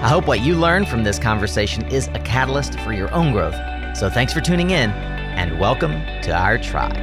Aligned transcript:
I 0.00 0.06
hope 0.06 0.28
what 0.28 0.42
you 0.42 0.54
learn 0.54 0.86
from 0.86 1.02
this 1.02 1.18
conversation 1.18 1.84
is 1.88 2.06
a 2.14 2.20
catalyst 2.20 2.78
for 2.80 2.92
your 2.92 3.12
own 3.12 3.32
growth. 3.32 3.56
So 3.96 4.08
thanks 4.08 4.32
for 4.32 4.40
tuning 4.40 4.70
in 4.70 4.90
and 4.90 5.58
welcome 5.58 5.90
to 6.22 6.30
our 6.30 6.56
tribe. 6.56 6.96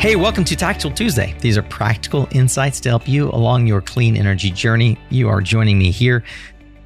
Hey, 0.00 0.16
welcome 0.16 0.42
to 0.44 0.56
Tactical 0.56 0.90
Tuesday. 0.90 1.34
These 1.40 1.58
are 1.58 1.62
practical 1.62 2.26
insights 2.30 2.80
to 2.80 2.88
help 2.88 3.06
you 3.06 3.28
along 3.28 3.66
your 3.66 3.82
clean 3.82 4.16
energy 4.16 4.50
journey. 4.50 4.98
You 5.10 5.28
are 5.28 5.42
joining 5.42 5.78
me 5.78 5.90
here 5.90 6.24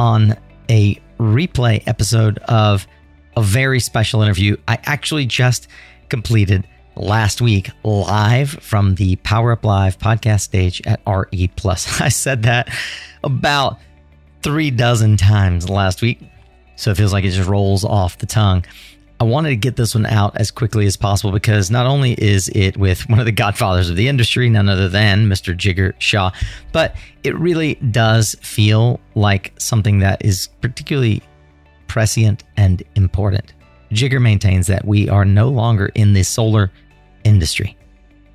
on 0.01 0.37
a 0.69 1.01
replay 1.21 1.87
episode 1.87 2.39
of 2.49 2.89
a 3.37 3.43
very 3.43 3.79
special 3.79 4.23
interview 4.23 4.57
I 4.67 4.81
actually 4.87 5.27
just 5.27 5.69
completed 6.09 6.67
last 6.97 7.41
week 7.41 7.71
live 7.85 8.51
from 8.51 8.95
the 8.97 9.17
Power 9.17 9.53
Up 9.53 9.65
Live 9.65 9.99
podcast 9.99 10.41
stage 10.41 10.83
at 10.87 11.01
RE 11.07 11.49
Plus. 11.57 12.01
I 12.03 12.09
said 12.09 12.43
that 12.43 12.69
about 13.25 13.79
three 14.43 14.71
dozen 14.71 15.17
times 15.17 15.69
last 15.69 16.03
week, 16.03 16.21
so 16.77 16.91
it 16.91 16.97
feels 16.97 17.13
like 17.13 17.25
it 17.25 17.31
just 17.31 17.49
rolls 17.49 17.85
off 17.85 18.19
the 18.19 18.27
tongue. 18.27 18.65
I 19.21 19.25
wanted 19.25 19.51
to 19.51 19.57
get 19.57 19.77
this 19.77 19.95
one 19.95 20.07
out 20.07 20.35
as 20.37 20.51
quickly 20.51 20.87
as 20.87 20.97
possible 20.97 21.31
because 21.31 21.71
not 21.71 21.85
only 21.85 22.15
is 22.15 22.49
it 22.55 22.79
with 22.79 23.07
one 23.11 23.19
of 23.19 23.27
the 23.27 23.33
godfathers 23.33 23.91
of 23.91 23.97
the 23.97 24.09
industry, 24.09 24.49
none 24.49 24.69
other 24.69 24.89
than 24.89 25.27
Mr. 25.27 25.55
Jigar 25.55 25.93
Shah, 25.99 26.31
but 26.73 26.97
it 27.23 27.37
really 27.39 27.75
does 27.75 28.35
feel 28.41 28.99
like 29.15 29.53
something 29.59 29.99
that 29.99 30.25
is 30.25 30.49
particularly 30.63 31.23
prescient 31.87 32.45
and 32.57 32.83
important. 32.95 33.53
Jigar 33.91 34.21
maintains 34.21 34.67
that 34.69 34.85
we 34.85 35.09
are 35.09 35.25
no 35.25 35.49
longer 35.49 35.91
in 35.95 36.13
the 36.13 36.23
solar 36.23 36.71
industry. 37.25 37.77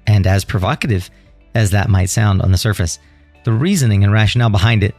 And 0.07 0.27
as 0.27 0.43
provocative 0.43 1.09
as 1.53 1.71
that 1.71 1.89
might 1.89 2.09
sound 2.09 2.41
on 2.41 2.51
the 2.51 2.57
surface, 2.57 2.99
the 3.43 3.53
reasoning 3.53 4.03
and 4.03 4.11
rationale 4.11 4.49
behind 4.49 4.83
it 4.83 4.95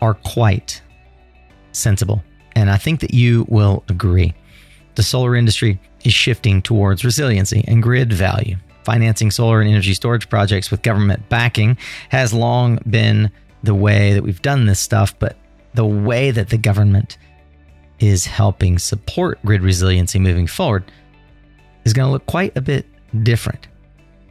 are 0.00 0.14
quite 0.14 0.82
sensible. 1.72 2.22
And 2.56 2.70
I 2.70 2.76
think 2.76 3.00
that 3.00 3.14
you 3.14 3.46
will 3.48 3.84
agree. 3.88 4.34
The 4.96 5.02
solar 5.02 5.36
industry 5.36 5.80
is 6.04 6.12
shifting 6.12 6.62
towards 6.62 7.04
resiliency 7.04 7.64
and 7.66 7.82
grid 7.82 8.12
value. 8.12 8.56
Financing 8.84 9.30
solar 9.30 9.60
and 9.60 9.70
energy 9.70 9.94
storage 9.94 10.28
projects 10.28 10.70
with 10.70 10.82
government 10.82 11.28
backing 11.28 11.78
has 12.08 12.34
long 12.34 12.78
been 12.88 13.30
the 13.62 13.74
way 13.74 14.14
that 14.14 14.22
we've 14.22 14.42
done 14.42 14.66
this 14.66 14.80
stuff, 14.80 15.18
but 15.18 15.36
the 15.74 15.84
way 15.84 16.30
that 16.30 16.48
the 16.48 16.58
government 16.58 17.18
is 18.00 18.26
helping 18.26 18.78
support 18.78 19.38
grid 19.44 19.62
resiliency 19.62 20.18
moving 20.18 20.46
forward 20.46 20.90
is 21.84 21.92
going 21.92 22.06
to 22.06 22.12
look 22.12 22.26
quite 22.26 22.56
a 22.56 22.60
bit 22.60 22.86
different. 23.22 23.68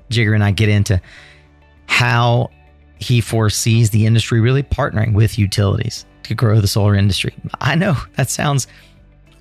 Jigar 0.10 0.34
and 0.34 0.44
I 0.44 0.52
get 0.52 0.70
into 0.70 1.02
how 1.88 2.50
he 2.98 3.22
foresees 3.22 3.92
the 3.92 4.06
industry 4.06 4.40
really 4.40 4.64
partnering 4.64 5.14
with 5.14 5.40
utilities 5.40 6.06
to 6.24 6.36
grow 6.36 6.60
the 6.60 6.68
solar 6.68 6.96
industry. 6.96 7.34
I 7.62 7.76
know 7.76 7.96
that 8.18 8.30
sounds 8.30 8.68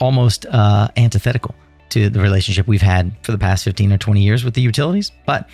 almost 0.01 0.47
uh, 0.47 0.89
antithetical 0.97 1.55
to 1.91 2.09
the 2.09 2.21
relationship 2.21 2.67
we've 2.67 2.83
had 2.83 3.12
for 3.23 3.33
the 3.33 3.39
past 3.39 3.65
15 3.65 3.93
or 3.93 3.99
20 3.99 4.21
years 4.21 4.44
with 4.44 4.55
the 4.55 4.61
utilities, 4.61 5.11
but 5.27 5.49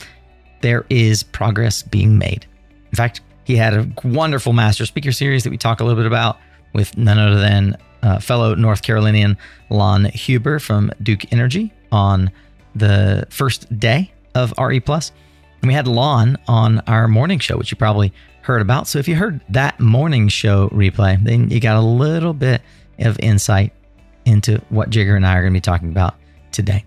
there 0.61 0.85
is 0.91 1.23
progress 1.23 1.83
being 1.83 2.19
made. 2.19 2.47
In 2.91 2.97
fact, 2.97 3.21
he 3.45 3.57
had 3.57 3.75
a 3.75 3.87
wonderful 4.05 4.53
master 4.53 4.87
speaker 4.87 5.13
series 5.13 5.45
that 5.45 5.51
we 5.51 5.59
talk 5.59 5.81
a 5.81 5.85
little 5.85 5.99
bit 5.99 6.07
about 6.07 6.39
with 6.73 6.97
none 6.97 7.19
other 7.19 7.39
than 7.41 7.77
uh, 8.05 8.21
fellow 8.21 8.55
North 8.55 8.83
Carolinian 8.83 9.37
Lon 9.71 10.05
Huber 10.05 10.59
from 10.59 10.93
Duke 11.03 11.33
Energy 11.33 11.73
on 11.91 12.31
the 12.75 13.27
first 13.31 13.77
day 13.79 14.13
of 14.35 14.53
RE 14.59 14.79
Plus. 14.81 15.11
And 15.63 15.69
we 15.69 15.75
had 15.75 15.89
Lon 15.89 16.37
on 16.47 16.81
our 16.81 17.09
morning 17.09 17.39
show, 17.39 17.57
which 17.57 17.71
you 17.71 17.77
probably 17.77 18.13
heard 18.43 18.61
about. 18.61 18.87
So 18.87 18.99
if 18.99 19.09
you 19.09 19.17
heard 19.17 19.41
that 19.49 19.81
morning 19.81 20.29
show 20.29 20.69
replay, 20.69 21.23
then 21.25 21.49
you 21.49 21.61
got 21.61 21.77
a 21.77 21.81
little 21.81 22.35
bit 22.35 22.61
of 22.99 23.19
insight 23.21 23.73
into 24.27 24.61
what 24.69 24.91
Jigar 24.91 25.17
and 25.17 25.27
I 25.27 25.37
are 25.37 25.41
going 25.41 25.55
to 25.55 25.57
be 25.57 25.63
talking 25.63 25.89
about 25.89 26.17
today. 26.53 26.85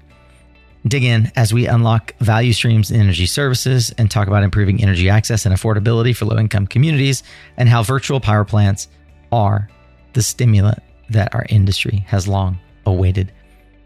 Dig 0.88 1.04
in 1.04 1.32
as 1.36 1.52
we 1.52 1.66
unlock 1.66 2.16
value 2.20 2.54
streams 2.54 2.92
in 2.92 3.02
energy 3.02 3.26
services 3.26 3.94
and 3.98 4.10
talk 4.10 4.28
about 4.28 4.44
improving 4.44 4.82
energy 4.82 5.10
access 5.10 5.46
and 5.46 5.54
affordability 5.54 6.16
for 6.16 6.26
low 6.26 6.38
income 6.38 6.68
communities 6.68 7.24
and 7.58 7.68
how 7.68 7.82
virtual 7.82 8.20
power 8.20 8.46
plants 8.46 8.88
are 9.32 9.68
the 10.14 10.22
stimulant 10.22 10.82
that 11.10 11.34
our 11.34 11.46
industry 11.50 12.06
has 12.08 12.28
long 12.28 12.60
awaited. 12.86 13.32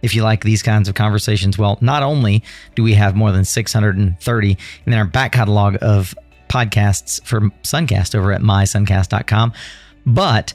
If 0.01 0.15
you 0.15 0.23
like 0.23 0.43
these 0.43 0.63
kinds 0.63 0.89
of 0.89 0.95
conversations, 0.95 1.57
well, 1.57 1.77
not 1.81 2.03
only 2.03 2.43
do 2.75 2.83
we 2.83 2.93
have 2.93 3.15
more 3.15 3.31
than 3.31 3.45
630 3.45 4.57
in 4.85 4.93
our 4.93 5.05
back 5.05 5.31
catalog 5.33 5.77
of 5.81 6.15
podcasts 6.47 7.23
for 7.23 7.41
Suncast 7.63 8.15
over 8.15 8.33
at 8.33 8.41
mysuncast.com, 8.41 9.53
but 10.05 10.53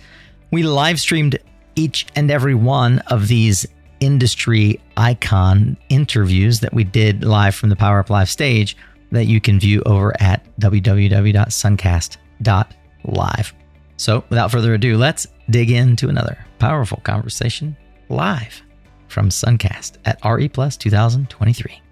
we 0.50 0.64
live 0.64 1.00
streamed 1.00 1.38
each 1.76 2.06
and 2.16 2.30
every 2.30 2.54
one 2.54 2.98
of 3.08 3.28
these 3.28 3.66
industry 4.00 4.80
icon 4.96 5.76
interviews 5.88 6.60
that 6.60 6.74
we 6.74 6.84
did 6.84 7.24
live 7.24 7.54
from 7.54 7.68
the 7.68 7.76
Power 7.76 8.00
Up 8.00 8.10
Live 8.10 8.28
stage 8.28 8.76
that 9.12 9.26
you 9.26 9.40
can 9.40 9.60
view 9.60 9.82
over 9.86 10.12
at 10.20 10.44
www.suncast.live. 10.60 13.54
So, 13.98 14.24
without 14.28 14.50
further 14.50 14.74
ado, 14.74 14.98
let's 14.98 15.26
dig 15.48 15.70
into 15.70 16.08
another 16.08 16.45
powerful 16.58 17.00
conversation 17.04 17.76
live 18.08 18.62
from 19.08 19.28
Suncast 19.28 19.98
at 20.04 20.18
RE 20.24 20.48
Plus 20.48 20.76
2023. 20.76 21.82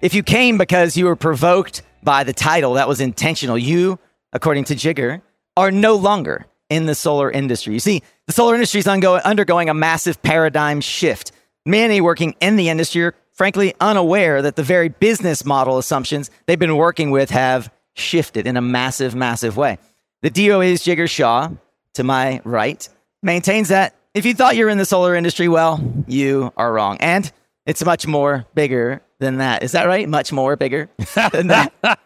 If 0.00 0.14
you 0.14 0.22
came 0.22 0.58
because 0.58 0.96
you 0.96 1.04
were 1.04 1.16
provoked 1.16 1.82
by 2.02 2.24
the 2.24 2.32
title, 2.32 2.74
that 2.74 2.88
was 2.88 3.00
intentional. 3.00 3.56
You, 3.56 3.98
according 4.32 4.64
to 4.64 4.74
Jigar, 4.74 5.22
are 5.56 5.70
no 5.70 5.94
longer 5.94 6.46
in 6.68 6.86
the 6.86 6.94
solar 6.94 7.30
industry. 7.30 7.74
You 7.74 7.80
see, 7.80 8.02
the 8.26 8.32
solar 8.32 8.54
industry 8.54 8.80
is 8.80 8.88
undergoing 8.88 9.68
a 9.68 9.74
massive 9.74 10.22
paradigm 10.22 10.80
shift. 10.80 11.32
Many 11.64 12.00
working 12.00 12.34
in 12.40 12.56
the 12.56 12.70
industry 12.70 13.04
are 13.04 13.14
frankly 13.32 13.74
unaware 13.80 14.42
that 14.42 14.56
the 14.56 14.62
very 14.62 14.88
business 14.88 15.44
model 15.44 15.78
assumptions 15.78 16.30
they've 16.46 16.58
been 16.58 16.76
working 16.76 17.10
with 17.10 17.30
have 17.30 17.72
shifted 17.94 18.46
in 18.46 18.56
a 18.56 18.62
massive, 18.62 19.14
massive 19.14 19.56
way. 19.56 19.78
The 20.22 20.30
DOE's 20.30 20.82
Jigar 20.82 21.10
Shah, 21.10 21.50
to 21.94 22.04
my 22.04 22.40
right, 22.44 22.88
maintains 23.22 23.68
that 23.68 23.94
if 24.14 24.26
you 24.26 24.34
thought 24.34 24.56
you 24.56 24.64
were 24.64 24.70
in 24.70 24.78
the 24.78 24.84
solar 24.84 25.14
industry, 25.14 25.48
well, 25.48 25.80
you 26.06 26.52
are 26.56 26.72
wrong. 26.72 26.98
And 27.00 27.30
it's 27.66 27.84
much 27.84 28.06
more 28.06 28.46
bigger 28.54 29.02
than 29.18 29.38
that. 29.38 29.62
Is 29.62 29.72
that 29.72 29.86
right? 29.86 30.08
Much 30.08 30.32
more 30.32 30.56
bigger 30.56 30.90
than 31.32 31.46
that. 31.48 31.72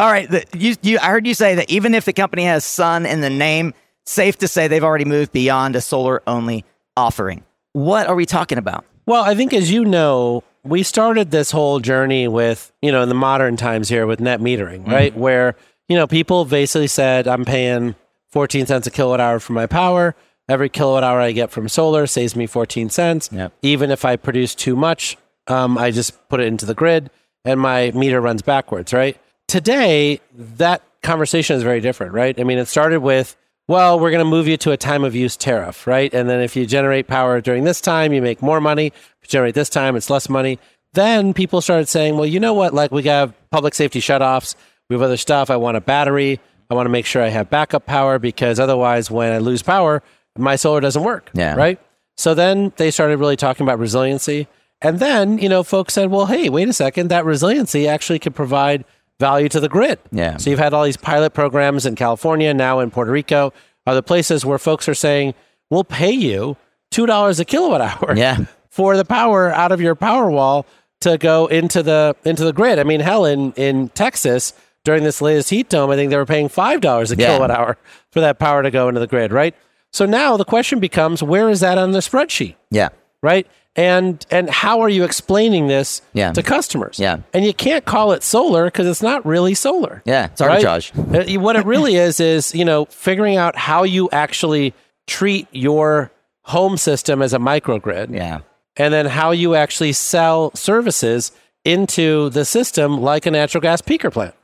All 0.00 0.10
right. 0.10 0.28
The, 0.28 0.44
you, 0.56 0.74
you, 0.82 0.98
I 0.98 1.10
heard 1.10 1.26
you 1.26 1.34
say 1.34 1.54
that 1.56 1.70
even 1.70 1.94
if 1.94 2.04
the 2.04 2.12
company 2.12 2.44
has 2.44 2.64
sun 2.64 3.06
in 3.06 3.20
the 3.20 3.30
name, 3.30 3.74
safe 4.04 4.38
to 4.38 4.48
say 4.48 4.66
they've 4.66 4.84
already 4.84 5.04
moved 5.04 5.32
beyond 5.32 5.76
a 5.76 5.80
solar 5.80 6.22
only 6.26 6.64
offering. 6.96 7.44
What 7.72 8.06
are 8.06 8.14
we 8.14 8.26
talking 8.26 8.58
about? 8.58 8.84
Well, 9.06 9.22
I 9.22 9.34
think 9.34 9.52
as 9.52 9.70
you 9.70 9.84
know, 9.84 10.42
we 10.62 10.82
started 10.82 11.30
this 11.30 11.50
whole 11.50 11.78
journey 11.80 12.26
with, 12.26 12.72
you 12.80 12.90
know, 12.90 13.02
in 13.02 13.08
the 13.08 13.14
modern 13.14 13.56
times 13.56 13.88
here 13.88 14.06
with 14.06 14.20
net 14.20 14.40
metering, 14.40 14.86
right? 14.86 15.12
Mm-hmm. 15.12 15.20
Where, 15.20 15.56
you 15.88 15.96
know, 15.96 16.06
people 16.06 16.44
basically 16.46 16.86
said, 16.86 17.28
I'm 17.28 17.44
paying 17.44 17.94
14 18.30 18.66
cents 18.66 18.86
a 18.86 18.90
kilowatt 18.90 19.20
hour 19.20 19.38
for 19.40 19.52
my 19.52 19.66
power. 19.66 20.14
Every 20.48 20.68
kilowatt 20.68 21.04
hour 21.04 21.20
I 21.20 21.32
get 21.32 21.50
from 21.50 21.68
solar 21.68 22.06
saves 22.06 22.36
me 22.36 22.46
14 22.46 22.90
cents. 22.90 23.30
Yep. 23.32 23.52
Even 23.62 23.90
if 23.90 24.04
I 24.04 24.16
produce 24.16 24.54
too 24.54 24.76
much, 24.76 25.16
um, 25.46 25.78
I 25.78 25.90
just 25.90 26.28
put 26.28 26.40
it 26.40 26.46
into 26.46 26.66
the 26.66 26.74
grid 26.74 27.10
and 27.44 27.60
my 27.60 27.90
meter 27.92 28.20
runs 28.20 28.42
backwards, 28.42 28.92
right? 28.92 29.18
Today, 29.48 30.20
that 30.34 30.82
conversation 31.02 31.56
is 31.56 31.62
very 31.62 31.80
different, 31.80 32.12
right? 32.12 32.38
I 32.38 32.44
mean, 32.44 32.58
it 32.58 32.66
started 32.66 33.00
with, 33.00 33.36
well, 33.68 33.98
we're 34.00 34.10
going 34.10 34.24
to 34.24 34.30
move 34.30 34.48
you 34.48 34.56
to 34.58 34.72
a 34.72 34.76
time 34.76 35.04
of 35.04 35.14
use 35.14 35.36
tariff, 35.36 35.86
right? 35.86 36.12
And 36.12 36.28
then 36.28 36.40
if 36.40 36.56
you 36.56 36.66
generate 36.66 37.06
power 37.06 37.40
during 37.40 37.64
this 37.64 37.80
time, 37.80 38.12
you 38.12 38.22
make 38.22 38.42
more 38.42 38.60
money. 38.60 38.86
If 38.86 39.16
you 39.22 39.28
generate 39.28 39.54
this 39.54 39.68
time, 39.68 39.96
it's 39.96 40.10
less 40.10 40.28
money. 40.28 40.58
Then 40.94 41.34
people 41.34 41.60
started 41.60 41.88
saying, 41.88 42.16
well, 42.16 42.26
you 42.26 42.40
know 42.40 42.54
what? 42.54 42.72
Like 42.72 42.90
we 42.90 43.02
have 43.04 43.34
public 43.50 43.74
safety 43.74 44.00
shutoffs. 44.00 44.54
We 44.88 44.94
have 44.94 45.02
other 45.02 45.16
stuff. 45.16 45.50
I 45.50 45.56
want 45.56 45.76
a 45.76 45.80
battery. 45.80 46.40
I 46.70 46.74
want 46.74 46.86
to 46.86 46.90
make 46.90 47.06
sure 47.06 47.22
I 47.22 47.28
have 47.28 47.50
backup 47.50 47.84
power 47.84 48.18
because 48.18 48.58
otherwise, 48.58 49.10
when 49.10 49.32
I 49.32 49.38
lose 49.38 49.62
power, 49.62 50.02
my 50.36 50.56
solar 50.56 50.80
doesn't 50.80 51.02
work. 51.02 51.30
Yeah. 51.34 51.54
Right. 51.54 51.78
So 52.16 52.34
then 52.34 52.72
they 52.76 52.90
started 52.90 53.18
really 53.18 53.36
talking 53.36 53.64
about 53.66 53.78
resiliency. 53.78 54.46
And 54.80 54.98
then, 54.98 55.38
you 55.38 55.48
know, 55.48 55.62
folks 55.62 55.94
said, 55.94 56.10
well, 56.10 56.26
hey, 56.26 56.48
wait 56.50 56.68
a 56.68 56.72
second, 56.72 57.08
that 57.08 57.24
resiliency 57.24 57.88
actually 57.88 58.18
could 58.18 58.34
provide 58.34 58.84
value 59.18 59.48
to 59.48 59.60
the 59.60 59.68
grid. 59.68 59.98
Yeah. 60.12 60.36
So 60.36 60.50
you've 60.50 60.58
had 60.58 60.74
all 60.74 60.84
these 60.84 60.96
pilot 60.96 61.34
programs 61.34 61.86
in 61.86 61.94
California, 61.96 62.52
now 62.52 62.80
in 62.80 62.90
Puerto 62.90 63.10
Rico, 63.10 63.52
are 63.86 63.94
the 63.94 64.02
places 64.02 64.44
where 64.44 64.58
folks 64.58 64.88
are 64.88 64.94
saying, 64.94 65.34
we'll 65.70 65.84
pay 65.84 66.10
you 66.12 66.56
$2 66.92 67.40
a 67.40 67.44
kilowatt 67.44 67.80
hour 67.80 68.14
Yeah. 68.16 68.44
for 68.70 68.96
the 68.96 69.04
power 69.04 69.50
out 69.52 69.72
of 69.72 69.80
your 69.80 69.94
power 69.94 70.30
wall 70.30 70.66
to 71.00 71.16
go 71.18 71.46
into 71.46 71.82
the 71.82 72.16
into 72.24 72.44
the 72.44 72.52
grid. 72.52 72.78
I 72.78 72.82
mean, 72.84 73.00
hell, 73.00 73.24
in, 73.24 73.52
in 73.52 73.88
Texas 73.90 74.52
during 74.84 75.02
this 75.04 75.20
latest 75.22 75.50
heat 75.50 75.68
dome, 75.68 75.90
I 75.90 75.96
think 75.96 76.10
they 76.10 76.16
were 76.16 76.26
paying 76.26 76.48
five 76.48 76.80
dollars 76.80 77.10
a 77.12 77.16
Yeah. 77.16 77.26
kilowatt 77.28 77.50
hour 77.50 77.76
for 78.10 78.20
that 78.20 78.38
power 78.38 78.62
to 78.62 78.70
go 78.70 78.88
into 78.88 79.00
the 79.00 79.06
grid, 79.06 79.32
right? 79.32 79.54
So 79.94 80.06
now 80.06 80.36
the 80.36 80.44
question 80.44 80.80
becomes, 80.80 81.22
where 81.22 81.48
is 81.48 81.60
that 81.60 81.78
on 81.78 81.92
the 81.92 82.00
spreadsheet, 82.00 82.56
Yeah. 82.72 82.88
right? 83.22 83.46
And 83.76 84.24
and 84.28 84.50
how 84.50 84.80
are 84.80 84.88
you 84.88 85.04
explaining 85.04 85.68
this 85.68 86.02
Yeah. 86.14 86.32
to 86.32 86.42
customers? 86.42 86.98
Yeah. 86.98 87.18
and 87.32 87.44
you 87.44 87.54
can't 87.54 87.84
call 87.84 88.10
it 88.10 88.22
solar 88.24 88.64
because 88.64 88.88
it's 88.88 89.02
not 89.02 89.24
really 89.24 89.54
solar. 89.54 90.02
Yeah. 90.04 90.26
It's 90.26 90.40
right? 90.40 90.64
arbitrage. 90.64 91.36
Uh, 91.36 91.40
what 91.40 91.54
it 91.54 91.64
really 91.64 91.94
is 91.94 92.18
is 92.18 92.52
you 92.56 92.64
know 92.64 92.86
figuring 92.86 93.36
out 93.36 93.56
how 93.56 93.84
you 93.84 94.08
actually 94.10 94.74
treat 95.06 95.46
your 95.52 96.10
home 96.42 96.76
system 96.76 97.22
as 97.22 97.32
a 97.32 97.38
microgrid 97.38 98.12
Yeah. 98.12 98.40
and 98.76 98.92
then 98.92 99.06
how 99.06 99.30
you 99.30 99.54
actually 99.54 99.92
sell 99.92 100.50
services 100.56 101.30
into 101.64 102.30
the 102.30 102.44
system 102.44 103.00
like 103.00 103.26
a 103.26 103.30
natural 103.30 103.60
gas 103.62 103.80
peaker 103.80 104.12
plant. 104.12 104.34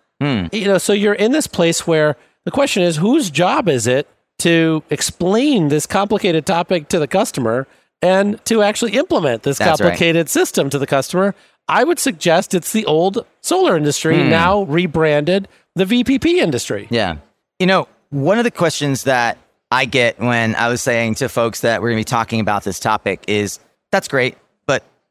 You 0.52 0.66
know, 0.66 0.78
so 0.78 0.92
you're 0.92 1.14
in 1.14 1.32
this 1.32 1.46
place 1.48 1.86
where 1.88 2.16
the 2.44 2.50
question 2.52 2.82
is 2.84 2.96
whose 2.98 3.30
job 3.30 3.68
is 3.68 3.86
it 3.88 4.06
to 4.40 4.82
explain 4.90 5.68
this 5.68 5.86
complicated 5.86 6.46
topic 6.46 6.88
to 6.88 6.98
the 6.98 7.08
customer 7.08 7.66
and 8.02 8.42
to 8.46 8.62
actually 8.62 8.92
implement 8.92 9.42
this 9.42 9.58
That's 9.58 9.80
right. 9.80 9.88
complicated 9.88 10.28
system 10.28 10.70
to 10.70 10.78
the 10.78 10.86
customer? 10.86 11.34
I 11.68 11.84
would 11.84 11.98
suggest 11.98 12.54
it's 12.54 12.72
the 12.72 12.84
old 12.86 13.24
solar 13.42 13.76
industry 13.76 14.20
hmm. 14.20 14.28
now 14.30 14.62
rebranded 14.62 15.48
the 15.76 15.84
VPP 15.84 16.26
industry. 16.36 16.88
Yeah. 16.90 17.18
You 17.58 17.66
know, 17.66 17.88
one 18.10 18.38
of 18.38 18.44
the 18.44 18.50
questions 18.50 19.04
that 19.04 19.38
I 19.70 19.84
get 19.84 20.18
when 20.18 20.56
I 20.56 20.68
was 20.68 20.82
saying 20.82 21.16
to 21.16 21.28
folks 21.28 21.60
that 21.60 21.80
we're 21.80 21.90
going 21.90 21.98
to 21.98 22.00
be 22.00 22.10
talking 22.10 22.40
about 22.40 22.64
this 22.64 22.80
topic 22.80 23.22
is 23.28 23.60
that's 23.92 24.08
great, 24.08 24.36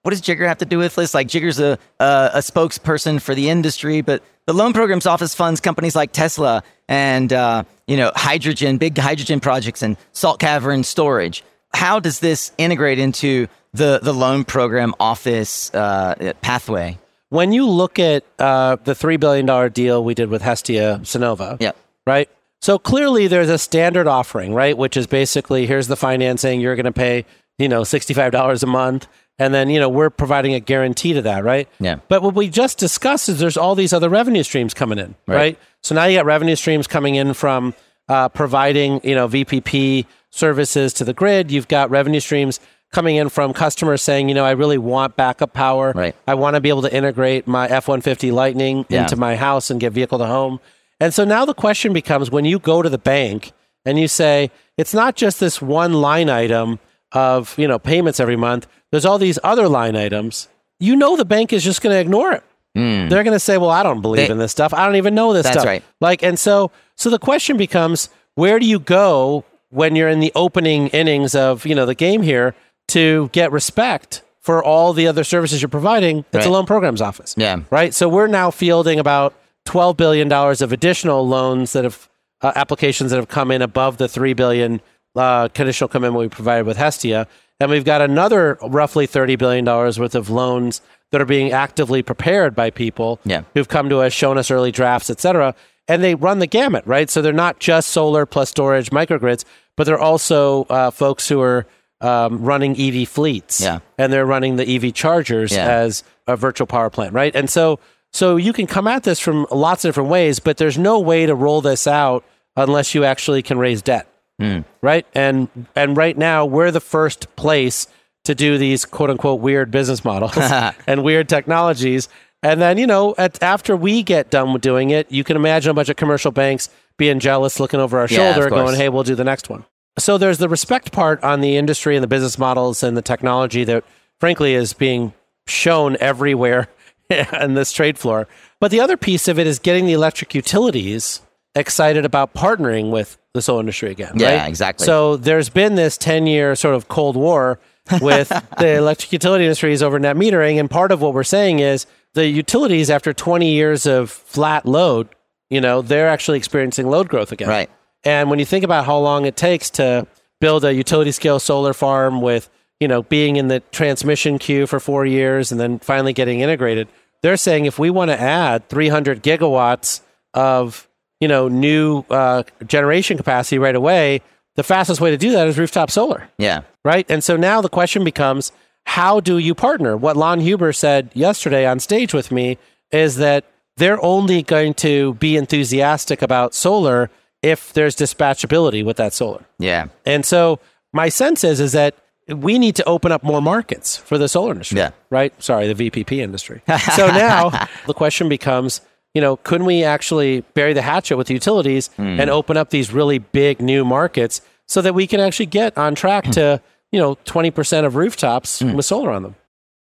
what 0.04 0.12
does 0.12 0.22
Jigar 0.22 0.48
have 0.48 0.60
to 0.60 0.66
do 0.66 0.78
with 0.78 0.96
this? 0.96 1.13
Like, 1.13 1.28
Jigar's 1.28 1.60
a, 1.60 1.78
a, 2.00 2.31
a 2.36 2.40
spokesperson 2.40 3.22
for 3.22 3.36
the 3.36 3.50
industry, 3.50 4.01
but 4.01 4.24
the 4.46 4.54
loan 4.54 4.74
programs 4.74 5.06
office 5.06 5.36
funds 5.36 5.60
companies 5.60 5.96
like 5.96 6.12
Tesla 6.12 6.63
and, 6.88 7.31
uh, 7.34 7.63
you 7.88 7.98
know, 7.98 8.12
hydrogen, 8.16 8.78
big 8.78 8.98
hydrogen 8.98 9.40
projects 9.40 9.81
and 9.81 9.98
salt 10.13 10.40
cavern 10.40 10.84
storage. 10.84 11.44
How 11.74 12.00
does 12.00 12.19
this 12.19 12.51
integrate 12.57 12.98
into 12.98 13.48
the, 13.74 14.00
the 14.01 14.13
loan 14.13 14.44
program 14.46 14.96
office 15.00 15.72
uh, 15.74 16.34
pathway? 16.42 16.98
When 17.30 17.52
you 17.52 17.68
look 17.68 18.00
at 18.00 18.24
uh, 18.40 18.78
the 18.84 18.94
$3 18.94 19.19
billion 19.19 19.72
deal 19.72 20.04
we 20.04 20.16
did 20.16 20.30
with 20.30 20.42
Hestia 20.42 21.00
Sunnova, 21.04 21.57
Yeah. 21.60 21.74
right? 22.07 22.28
So 22.62 22.80
clearly 22.80 23.28
there's 23.28 23.50
a 23.50 23.60
standard 23.60 24.07
offering, 24.07 24.54
right? 24.56 24.75
Which 24.75 24.98
is 24.98 25.06
basically 25.06 25.68
here's 25.68 25.88
the 25.88 25.95
financing, 25.95 26.60
you're 26.60 26.75
going 26.75 26.86
to 26.88 26.92
pay, 26.92 27.25
you 27.60 27.69
know, 27.69 27.81
$65 27.84 28.63
a 28.63 28.66
month. 28.66 29.07
And 29.39 29.53
then, 29.53 29.69
you 29.69 29.80
know, 29.80 29.88
we're 29.89 30.09
providing 30.09 30.53
a 30.53 30.59
guarantee 30.59 31.13
to 31.13 31.21
that, 31.24 31.44
right? 31.45 31.68
Yeah. 31.80 32.00
But 32.09 32.21
what 32.21 32.36
we 32.36 32.50
just 32.50 32.77
discussed 32.77 33.30
is 33.30 33.39
there's 33.39 33.56
all 33.57 33.74
these 33.74 33.94
other 33.94 34.09
revenue 34.09 34.44
streams 34.44 34.74
coming 34.74 35.00
in, 35.00 35.15
right? 35.27 35.36
Right. 35.36 35.59
So 35.81 35.95
now 35.95 36.06
you 36.06 36.18
got 36.18 36.25
revenue 36.25 36.56
streams 36.57 36.88
coming 36.88 37.15
in 37.15 37.33
from 37.33 37.74
uh, 38.09 38.27
providing, 38.30 39.00
you 39.03 39.15
know, 39.15 39.27
VPP 39.30 40.06
services 40.30 40.94
to 40.94 41.06
the 41.06 41.13
grid. 41.13 41.51
You've 41.51 41.68
got 41.69 41.89
revenue 41.89 42.19
streams 42.19 42.59
coming 42.91 43.15
in 43.15 43.30
from 43.30 43.53
customers 43.53 44.01
saying, 44.01 44.27
you 44.30 44.36
know, 44.36 44.44
I 44.44 44.51
really 44.51 44.77
want 44.77 45.15
backup 45.15 45.53
power. 45.53 45.94
Right. 45.95 46.15
I 46.27 46.33
want 46.33 46.56
to 46.56 46.62
be 46.62 46.69
able 46.69 46.81
to 46.81 46.94
integrate 46.94 47.47
my 47.47 47.68
F 47.68 47.88
150 47.88 48.31
Lightning 48.31 48.85
Yeah. 48.89 49.03
into 49.03 49.15
my 49.15 49.35
house 49.35 49.69
and 49.69 49.80
get 49.80 49.94
vehicle 49.94 50.18
to 50.19 50.25
home. 50.25 50.59
And 51.00 51.13
so 51.13 51.24
now 51.24 51.45
the 51.45 51.53
question 51.53 51.94
becomes 51.94 52.30
when 52.30 52.45
you 52.45 52.59
go 52.59 52.81
to 52.81 52.89
the 52.89 52.97
bank 52.97 53.53
and 53.85 53.97
you 54.00 54.07
say, 54.09 54.51
it's 54.75 54.94
not 54.94 55.15
just 55.15 55.39
this 55.39 55.62
one 55.62 55.94
line 55.94 56.30
item 56.30 56.80
of, 57.11 57.57
you 57.57 57.67
know, 57.67 57.79
payments 57.79 58.19
every 58.19 58.35
month, 58.35 58.67
there's 58.91 59.06
all 59.06 59.17
these 59.17 59.39
other 59.44 59.67
line 59.67 59.95
items, 59.95 60.47
you 60.79 60.95
know, 60.95 61.15
the 61.17 61.25
bank 61.25 61.51
is 61.53 61.63
just 61.63 61.81
going 61.81 61.94
to 61.94 62.00
ignore 62.00 62.31
it. 62.33 62.44
They're 62.75 63.23
going 63.25 63.33
to 63.35 63.39
say, 63.39 63.57
well, 63.57 63.71
I 63.71 63.83
don't 63.83 64.00
believe 64.01 64.27
They- 64.27 64.31
in 64.31 64.38
this 64.38 64.51
stuff. 64.53 64.73
I 64.73 64.85
don't 64.85 64.95
even 64.95 65.13
know 65.13 65.33
this 65.33 65.44
That's 65.44 65.56
stuff. 65.56 65.65
right. 65.65 65.83
Like, 66.00 66.23
and 66.23 66.39
so, 66.39 66.71
so 66.95 67.09
the 67.09 67.19
question 67.19 67.57
becomes, 67.57 68.07
where 68.35 68.57
do 68.57 68.65
you 68.65 68.79
go 68.79 69.44
when 69.69 69.97
you're 69.97 70.07
in 70.07 70.21
the 70.21 70.31
opening 70.33 70.88
innings 70.89 71.35
of, 71.35 71.65
you 71.65 71.75
know, 71.75 71.85
the 71.85 71.95
game 71.95 72.21
here 72.21 72.56
to 72.89 73.29
get 73.33 73.51
respect 73.51 74.21
for 74.39 74.63
all 74.63 74.94
the 74.94 75.07
other 75.07 75.25
services 75.25 75.61
you're 75.61 75.67
providing? 75.67 76.23
It's 76.31 76.45
a 76.45 76.50
loan 76.50 76.65
programs 76.65 77.01
office 77.01 77.33
Yeah. 77.38 77.59
right? 77.69 77.94
So 77.94 78.07
we're 78.07 78.27
now 78.27 78.50
fielding 78.50 78.97
about 78.97 79.33
twelve 79.65 79.97
billion 79.97 80.29
dollars 80.29 80.61
of 80.61 80.71
additional 80.71 81.27
loans 81.27 81.73
that 81.73 81.83
have 81.83 82.07
uh, 82.41 82.53
applications 82.56 83.11
that 83.11 83.17
have 83.17 83.27
come 83.27 83.51
in 83.51 83.61
above 83.61 83.97
the 83.97 84.07
three 84.07 84.33
billion 84.33 84.79
uh, 85.15 85.47
conditional 85.50 85.88
commitment 85.88 86.19
we 86.21 86.27
provided 86.29 86.65
with 86.65 86.77
Hestia, 86.77 87.27
and 87.59 87.69
we've 87.71 87.85
got 87.85 88.01
another 88.01 88.57
roughly 88.61 89.06
thirty 89.06 89.35
billion 89.35 89.65
dollars 89.65 90.00
worth 90.00 90.15
of 90.15 90.29
loans 90.29 90.81
that 91.11 91.19
are 91.21 91.25
being 91.25 91.51
actively 91.51 92.03
prepared 92.03 92.56
by 92.56 92.69
people 92.69 93.19
Yeah. 93.25 93.41
who've 93.53 93.67
come 93.67 93.89
to 93.89 93.97
us, 94.00 94.13
shown 94.13 94.38
us 94.38 94.51
early 94.51 94.71
drafts, 94.71 95.09
et 95.09 95.19
cetera. 95.19 95.56
And 95.88 96.03
they 96.03 96.13
run 96.13 96.38
the 96.38 96.45
gamut, 96.45 96.85
right? 96.85 97.09
So 97.09 97.21
they're 97.23 97.33
not 97.33 97.59
just 97.59 97.89
solar 97.89 98.27
plus 98.27 98.51
storage 98.51 98.91
microgrids, 98.91 99.44
but 99.75 99.85
they're 99.85 99.97
also 100.00 100.65
uh, 100.65 100.91
folks 100.91 101.27
who 101.27 101.41
are 101.41 101.65
um, 102.00 102.44
running 102.45 102.79
EV 102.79 103.07
fleets 103.09 103.59
Yeah. 103.59 103.79
and 103.97 104.13
they're 104.13 104.25
running 104.25 104.56
the 104.57 104.75
EV 104.75 104.94
chargers 104.94 105.51
Yeah. 105.51 105.65
as 105.67 106.03
a 106.27 106.35
virtual 106.38 106.67
power 106.67 106.91
plant, 106.91 107.13
right? 107.13 107.35
And 107.35 107.50
so 107.50 107.79
so 108.13 108.35
you 108.38 108.53
can 108.53 108.67
come 108.67 108.88
at 108.88 109.03
this 109.03 109.19
from 109.19 109.45
lots 109.51 109.83
of 109.83 109.89
different 109.89 110.09
ways, 110.09 110.39
but 110.39 110.57
there's 110.57 110.77
no 110.77 111.00
way 111.00 111.25
to 111.25 111.33
roll 111.35 111.61
this 111.61 111.88
out 111.88 112.23
unless 112.56 112.94
you 112.95 113.03
actually 113.03 113.41
can 113.41 113.57
raise 113.57 113.81
debt. 113.81 114.07
Mm. 114.39 114.65
Right? 114.81 115.06
And 115.13 115.50
and 115.75 115.97
right 115.97 116.18
now 116.18 116.45
we're 116.45 116.71
the 116.71 116.80
first 116.80 117.36
place 117.36 117.88
to 118.25 118.36
do 118.36 118.57
these 118.57 118.86
quote 118.86 119.09
unquote 119.09 119.39
weird 119.41 119.71
business 119.71 120.03
models 120.06 120.38
and 120.88 121.03
weird 121.03 121.30
technologies. 121.30 122.09
And 122.41 122.62
then, 122.62 122.77
you 122.77 122.88
know, 122.88 123.15
at, 123.18 123.41
after 123.44 123.75
we 123.75 124.01
get 124.01 124.30
done 124.30 124.53
with 124.53 124.62
doing 124.62 124.91
it, 124.91 125.12
you 125.12 125.25
can 125.25 125.36
imagine 125.36 125.71
a 125.71 125.74
bunch 125.74 125.89
of 125.89 125.97
commercial 125.97 126.31
banks 126.31 126.69
being 126.97 127.19
jealous, 127.19 127.59
looking 127.59 127.81
over 127.81 128.00
our 128.00 128.07
Yeah, 128.09 128.33
shoulder, 128.33 128.50
going, 128.50 128.75
hey, 128.75 128.88
we'll 128.88 129.03
do 129.03 129.15
the 129.15 129.25
next 129.25 129.50
one. 129.50 129.65
So 129.97 130.18
there's 130.18 130.38
the 130.38 130.47
respect 130.47 130.94
part 130.94 131.21
on 131.24 131.42
the 131.42 131.57
industry 131.57 131.97
and 131.97 132.03
the 132.03 132.07
business 132.07 132.38
models 132.38 132.81
and 132.81 132.95
the 132.95 133.01
technology 133.01 133.65
that, 133.65 133.83
frankly, 134.19 134.53
is 134.53 134.71
being 134.71 135.13
shown 135.47 135.97
everywhere 136.00 136.69
in 137.09 137.56
this 137.56 137.74
trade 137.74 137.97
floor. 137.97 138.27
But 138.62 138.71
the 138.71 138.80
other 138.80 138.95
piece 138.95 139.27
of 139.27 139.38
it 139.38 139.47
is 139.47 139.59
getting 139.59 139.85
the 139.85 139.94
electric 139.94 140.33
utilities 140.33 141.21
excited 141.59 142.06
about 142.06 142.33
partnering 142.33 142.91
with 142.91 143.17
the 143.33 143.41
solar 143.41 143.59
industry 143.59 143.91
again. 143.91 144.13
Yeah, 144.15 144.41
right? 144.41 144.50
exactly. 144.50 144.85
So 144.85 145.17
there's 145.17 145.50
been 145.50 145.75
this 145.75 145.97
10 145.97 146.28
year 146.28 146.56
sort 146.56 146.75
of 146.75 146.87
Cold 146.87 147.16
War 147.16 147.59
with 148.01 148.30
the 148.57 148.75
electric 148.75 149.11
utility 149.11 149.45
industries 149.45 149.81
over 149.81 149.99
net 149.99 150.16
metering. 150.16 150.59
And 150.59 150.69
part 150.69 150.92
of 150.92 151.01
what 151.01 151.13
we're 151.13 151.23
saying 151.23 151.59
is 151.59 151.85
the 152.13 152.28
utilities, 152.28 152.89
after 152.89 153.13
20 153.13 153.51
years 153.51 153.85
of 153.85 154.09
flat 154.09 154.66
load, 154.66 155.09
you 155.49 155.61
know, 155.61 155.81
they're 155.81 156.07
actually 156.07 156.37
experiencing 156.37 156.87
load 156.87 157.09
growth 157.09 157.31
again. 157.31 157.49
Right. 157.49 157.69
And 158.04 158.30
when 158.30 158.39
you 158.39 158.45
think 158.45 158.63
about 158.63 158.85
how 158.85 158.97
long 158.97 159.25
it 159.25 159.35
takes 159.35 159.69
to 159.71 160.07
build 160.39 160.63
a 160.63 160.73
utility 160.73 161.11
scale 161.11 161.39
solar 161.39 161.73
farm 161.73 162.21
with, 162.21 162.49
you 162.80 162.87
know, 162.87 163.04
being 163.04 163.35
in 163.35 163.47
the 163.47 163.59
transmission 163.71 164.39
queue 164.39 164.66
for 164.68 164.80
four 164.80 165.06
years 165.06 165.51
and 165.51 165.59
then 165.59 165.80
finally 165.80 166.13
getting 166.13 166.39
integrated, 166.39 166.87
they're 167.21 167.37
saying 167.37 167.66
if 167.66 167.78
we 167.78 167.89
want 167.89 168.09
to 168.11 168.19
add 168.19 168.69
300 168.69 169.21
gigawatts 169.21 170.01
of, 170.33 170.87
you 171.19 171.28
know, 171.28 171.47
new 171.47 172.04
uh, 172.09 172.44
generation 172.66 173.18
capacity 173.18 173.57
right 173.59 173.76
away, 173.76 174.21
the 174.56 174.64
fastest 174.64 175.02
way 175.02 175.11
to 175.11 175.18
do 175.18 175.31
that 175.31 175.47
is 175.47 175.57
rooftop 175.57 175.90
solar 175.92 176.30
Yeah. 176.38 176.61
right? 176.83 177.06
And 177.09 177.23
so 177.23 177.35
now 177.38 177.61
the 177.61 177.69
question 177.69 178.04
becomes, 178.04 178.52
how 178.85 179.19
do 179.19 179.38
you 179.38 179.54
partner? 179.56 179.95
What 179.95 180.18
Lon 180.18 180.40
Huber 180.40 180.73
said 180.73 181.11
yesterday 181.14 181.66
on 181.68 181.80
stage 181.80 182.14
with 182.14 182.31
me 182.31 182.57
is 182.92 183.18
that 183.18 183.45
they're 183.78 184.04
only 184.04 184.42
going 184.44 184.73
to 184.76 185.14
be 185.16 185.38
enthusiastic 185.38 186.21
about 186.21 186.54
solar 186.54 187.09
if 187.42 187.71
there's 187.71 187.95
dispatchability 187.95 188.83
with 188.83 188.97
that 188.97 189.14
solar. 189.14 189.45
Yeah. 189.59 189.88
And 190.06 190.26
so 190.26 190.59
my 190.92 191.07
sense 191.09 191.44
is 191.44 191.59
is 191.59 191.71
that 191.73 191.95
we 192.28 192.59
need 192.59 192.76
to 192.76 192.83
open 192.85 193.11
up 193.11 193.23
more 193.23 193.42
markets 193.42 193.95
for 193.97 194.18
the 194.18 194.28
solar 194.28 194.52
industry. 194.52 194.80
Yeah. 194.80 194.92
Right? 195.09 195.31
Sorry, 195.42 195.71
the 195.71 195.90
VPP 195.90 196.18
industry. 196.19 196.61
so 196.95 197.07
now 197.07 197.49
the 197.88 197.94
question 197.94 198.28
becomes, 198.30 198.81
you 199.13 199.21
know, 199.21 199.37
couldn't 199.37 199.66
we 199.66 199.83
actually 199.83 200.42
bury 200.54 200.73
the 200.73 200.81
hatchet 200.81 201.18
with 201.18 201.28
the 201.28 201.33
utilities 201.33 201.89
and 201.97 202.21
hmm. 202.21 202.30
open 202.30 202.57
up 202.57 202.69
these 202.69 202.94
really 202.94 203.18
big 203.18 203.61
new 203.61 203.83
markets 203.83 204.42
so 204.68 204.81
that 204.81 204.94
we 204.94 205.07
can 205.07 205.19
actually 205.19 205.47
get 205.47 205.78
on 205.78 205.95
track 205.95 206.25
hmm. 206.25 206.31
to, 206.31 206.61
you 206.92 206.99
know, 206.99 207.16
20% 207.25 207.85
of 207.85 207.95
rooftops 207.95 208.59
hmm. 208.59 208.73
with 208.73 208.85
solar 208.85 209.11
on 209.11 209.23
them? 209.23 209.35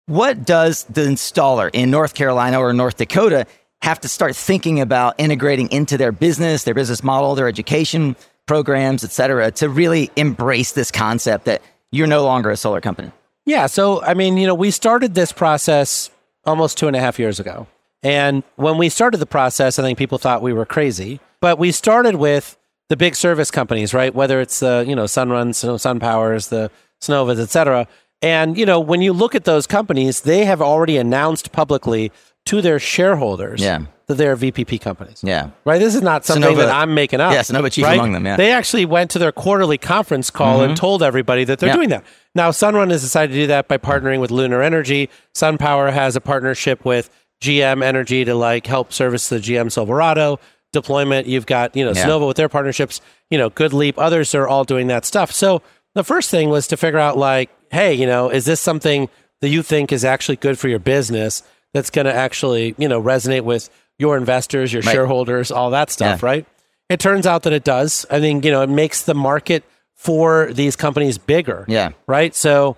What 0.06 0.44
does 0.44 0.84
the 0.84 1.02
installer 1.02 1.70
in 1.72 1.90
North 1.90 2.14
Carolina 2.14 2.58
or 2.58 2.72
North 2.72 2.96
Dakota 2.96 3.46
have 3.82 4.00
to 4.00 4.08
start 4.08 4.36
thinking 4.36 4.80
about 4.80 5.14
integrating 5.18 5.70
into 5.70 5.96
their 5.96 6.12
business, 6.12 6.64
their 6.64 6.74
business 6.74 7.02
model, 7.02 7.34
their 7.34 7.48
education 7.48 8.16
programs, 8.46 9.04
et 9.04 9.10
cetera, 9.10 9.50
to 9.52 9.68
really 9.68 10.10
embrace 10.16 10.72
this 10.72 10.90
concept 10.90 11.44
that 11.44 11.62
you're 11.92 12.06
no 12.06 12.24
longer 12.24 12.50
a 12.50 12.56
solar 12.56 12.80
company? 12.80 13.10
Yeah. 13.46 13.66
So, 13.66 14.02
I 14.02 14.14
mean, 14.14 14.36
you 14.36 14.46
know, 14.46 14.54
we 14.54 14.70
started 14.70 15.14
this 15.14 15.32
process 15.32 16.10
almost 16.44 16.76
two 16.78 16.86
and 16.86 16.96
a 16.96 17.00
half 17.00 17.18
years 17.18 17.40
ago. 17.40 17.66
And 18.02 18.42
when 18.56 18.78
we 18.78 18.88
started 18.88 19.18
the 19.18 19.26
process, 19.26 19.78
I 19.78 19.82
think 19.82 19.98
people 19.98 20.18
thought 20.18 20.42
we 20.42 20.52
were 20.52 20.66
crazy. 20.66 21.20
But 21.40 21.58
we 21.58 21.72
started 21.72 22.16
with 22.16 22.56
the 22.88 22.96
big 22.96 23.14
service 23.14 23.50
companies, 23.50 23.94
right? 23.94 24.14
Whether 24.14 24.40
it's 24.40 24.60
the 24.60 24.84
you 24.86 24.94
know 24.94 25.04
Sunruns, 25.04 25.64
SunPowers, 25.64 26.48
the 26.48 26.70
Sunnovas, 27.00 27.40
et 27.40 27.50
cetera. 27.50 27.86
And 28.22 28.58
you 28.58 28.66
know 28.66 28.80
when 28.80 29.00
you 29.00 29.12
look 29.12 29.34
at 29.34 29.44
those 29.44 29.66
companies, 29.66 30.22
they 30.22 30.44
have 30.44 30.60
already 30.60 30.96
announced 30.96 31.52
publicly 31.52 32.12
to 32.46 32.62
their 32.62 32.78
shareholders 32.78 33.60
Yeah. 33.60 33.80
that 34.06 34.14
they're 34.14 34.34
VPP 34.36 34.80
companies. 34.80 35.20
Yeah. 35.22 35.50
Right. 35.66 35.78
This 35.78 35.94
is 35.94 36.00
not 36.02 36.24
something 36.24 36.54
Sunnova- 36.54 36.56
that 36.56 36.70
I'm 36.74 36.94
making 36.94 37.20
up. 37.20 37.32
Yeah, 37.32 37.42
Sunnova 37.42 37.70
chief 37.70 37.84
right? 37.84 37.98
among 37.98 38.12
them, 38.12 38.24
yeah. 38.24 38.36
They 38.36 38.50
actually 38.50 38.86
went 38.86 39.10
to 39.12 39.18
their 39.18 39.30
quarterly 39.30 39.76
conference 39.78 40.30
call 40.30 40.62
and 40.62 40.70
mm-hmm. 40.70 40.80
told 40.80 41.02
everybody 41.02 41.44
that 41.44 41.58
they're 41.58 41.68
Yeah. 41.68 41.76
doing 41.76 41.90
that. 41.90 42.04
Now, 42.34 42.50
Sunrun 42.50 42.90
has 42.90 43.02
decided 43.02 43.34
to 43.34 43.38
do 43.40 43.46
that 43.48 43.68
by 43.68 43.76
partnering 43.76 44.20
with 44.20 44.30
Lunar 44.30 44.62
Energy. 44.62 45.10
SunPower 45.34 45.92
has 45.92 46.16
a 46.16 46.20
partnership 46.20 46.84
with 46.84 47.10
GM 47.40 47.82
Energy 47.82 48.24
to 48.24 48.34
like 48.34 48.66
help 48.66 48.92
service 48.92 49.28
the 49.28 49.36
GM 49.38 49.70
Silverado 49.72 50.38
deployment. 50.72 51.26
You've 51.26 51.46
got 51.46 51.74
you 51.74 51.84
know 51.84 51.92
Yeah. 51.92 52.06
Sunnova 52.06 52.26
with 52.26 52.36
their 52.36 52.48
partnerships. 52.48 53.00
You 53.30 53.38
know, 53.38 53.50
GoodLeap. 53.50 53.94
Others 53.96 54.34
are 54.34 54.46
all 54.48 54.64
doing 54.64 54.88
that 54.88 55.04
stuff. 55.04 55.32
So 55.32 55.62
the 55.94 56.04
first 56.04 56.30
thing 56.30 56.48
was 56.50 56.66
to 56.68 56.76
figure 56.76 56.98
out 56.98 57.16
like, 57.16 57.50
hey, 57.70 57.94
you 57.94 58.06
know, 58.06 58.28
is 58.28 58.44
this 58.44 58.60
something 58.60 59.08
that 59.40 59.48
you 59.48 59.62
think 59.62 59.92
is 59.92 60.04
actually 60.04 60.36
good 60.36 60.58
for 60.58 60.68
your 60.68 60.78
business? 60.78 61.42
That's 61.72 61.90
going 61.90 62.06
to 62.06 62.14
actually 62.14 62.74
you 62.78 62.88
know 62.88 63.00
resonate 63.02 63.42
with 63.42 63.70
your 63.98 64.16
investors, 64.16 64.72
your 64.72 64.82
Right. 64.82 64.92
shareholders, 64.92 65.50
all 65.50 65.70
that 65.70 65.90
stuff, 65.90 66.22
Yeah. 66.22 66.26
right? 66.28 66.46
It 66.88 66.98
turns 67.00 67.26
out 67.26 67.42
that 67.44 67.52
it 67.52 67.62
does. 67.64 68.04
I 68.10 68.18
think, 68.18 68.44
you 68.44 68.50
know, 68.50 68.62
it 68.62 68.68
makes 68.70 69.02
the 69.02 69.14
market 69.14 69.62
for 69.94 70.48
these 70.52 70.74
companies 70.74 71.18
bigger. 71.18 71.64
Yeah. 71.68 71.90
Right. 72.08 72.34
So 72.34 72.76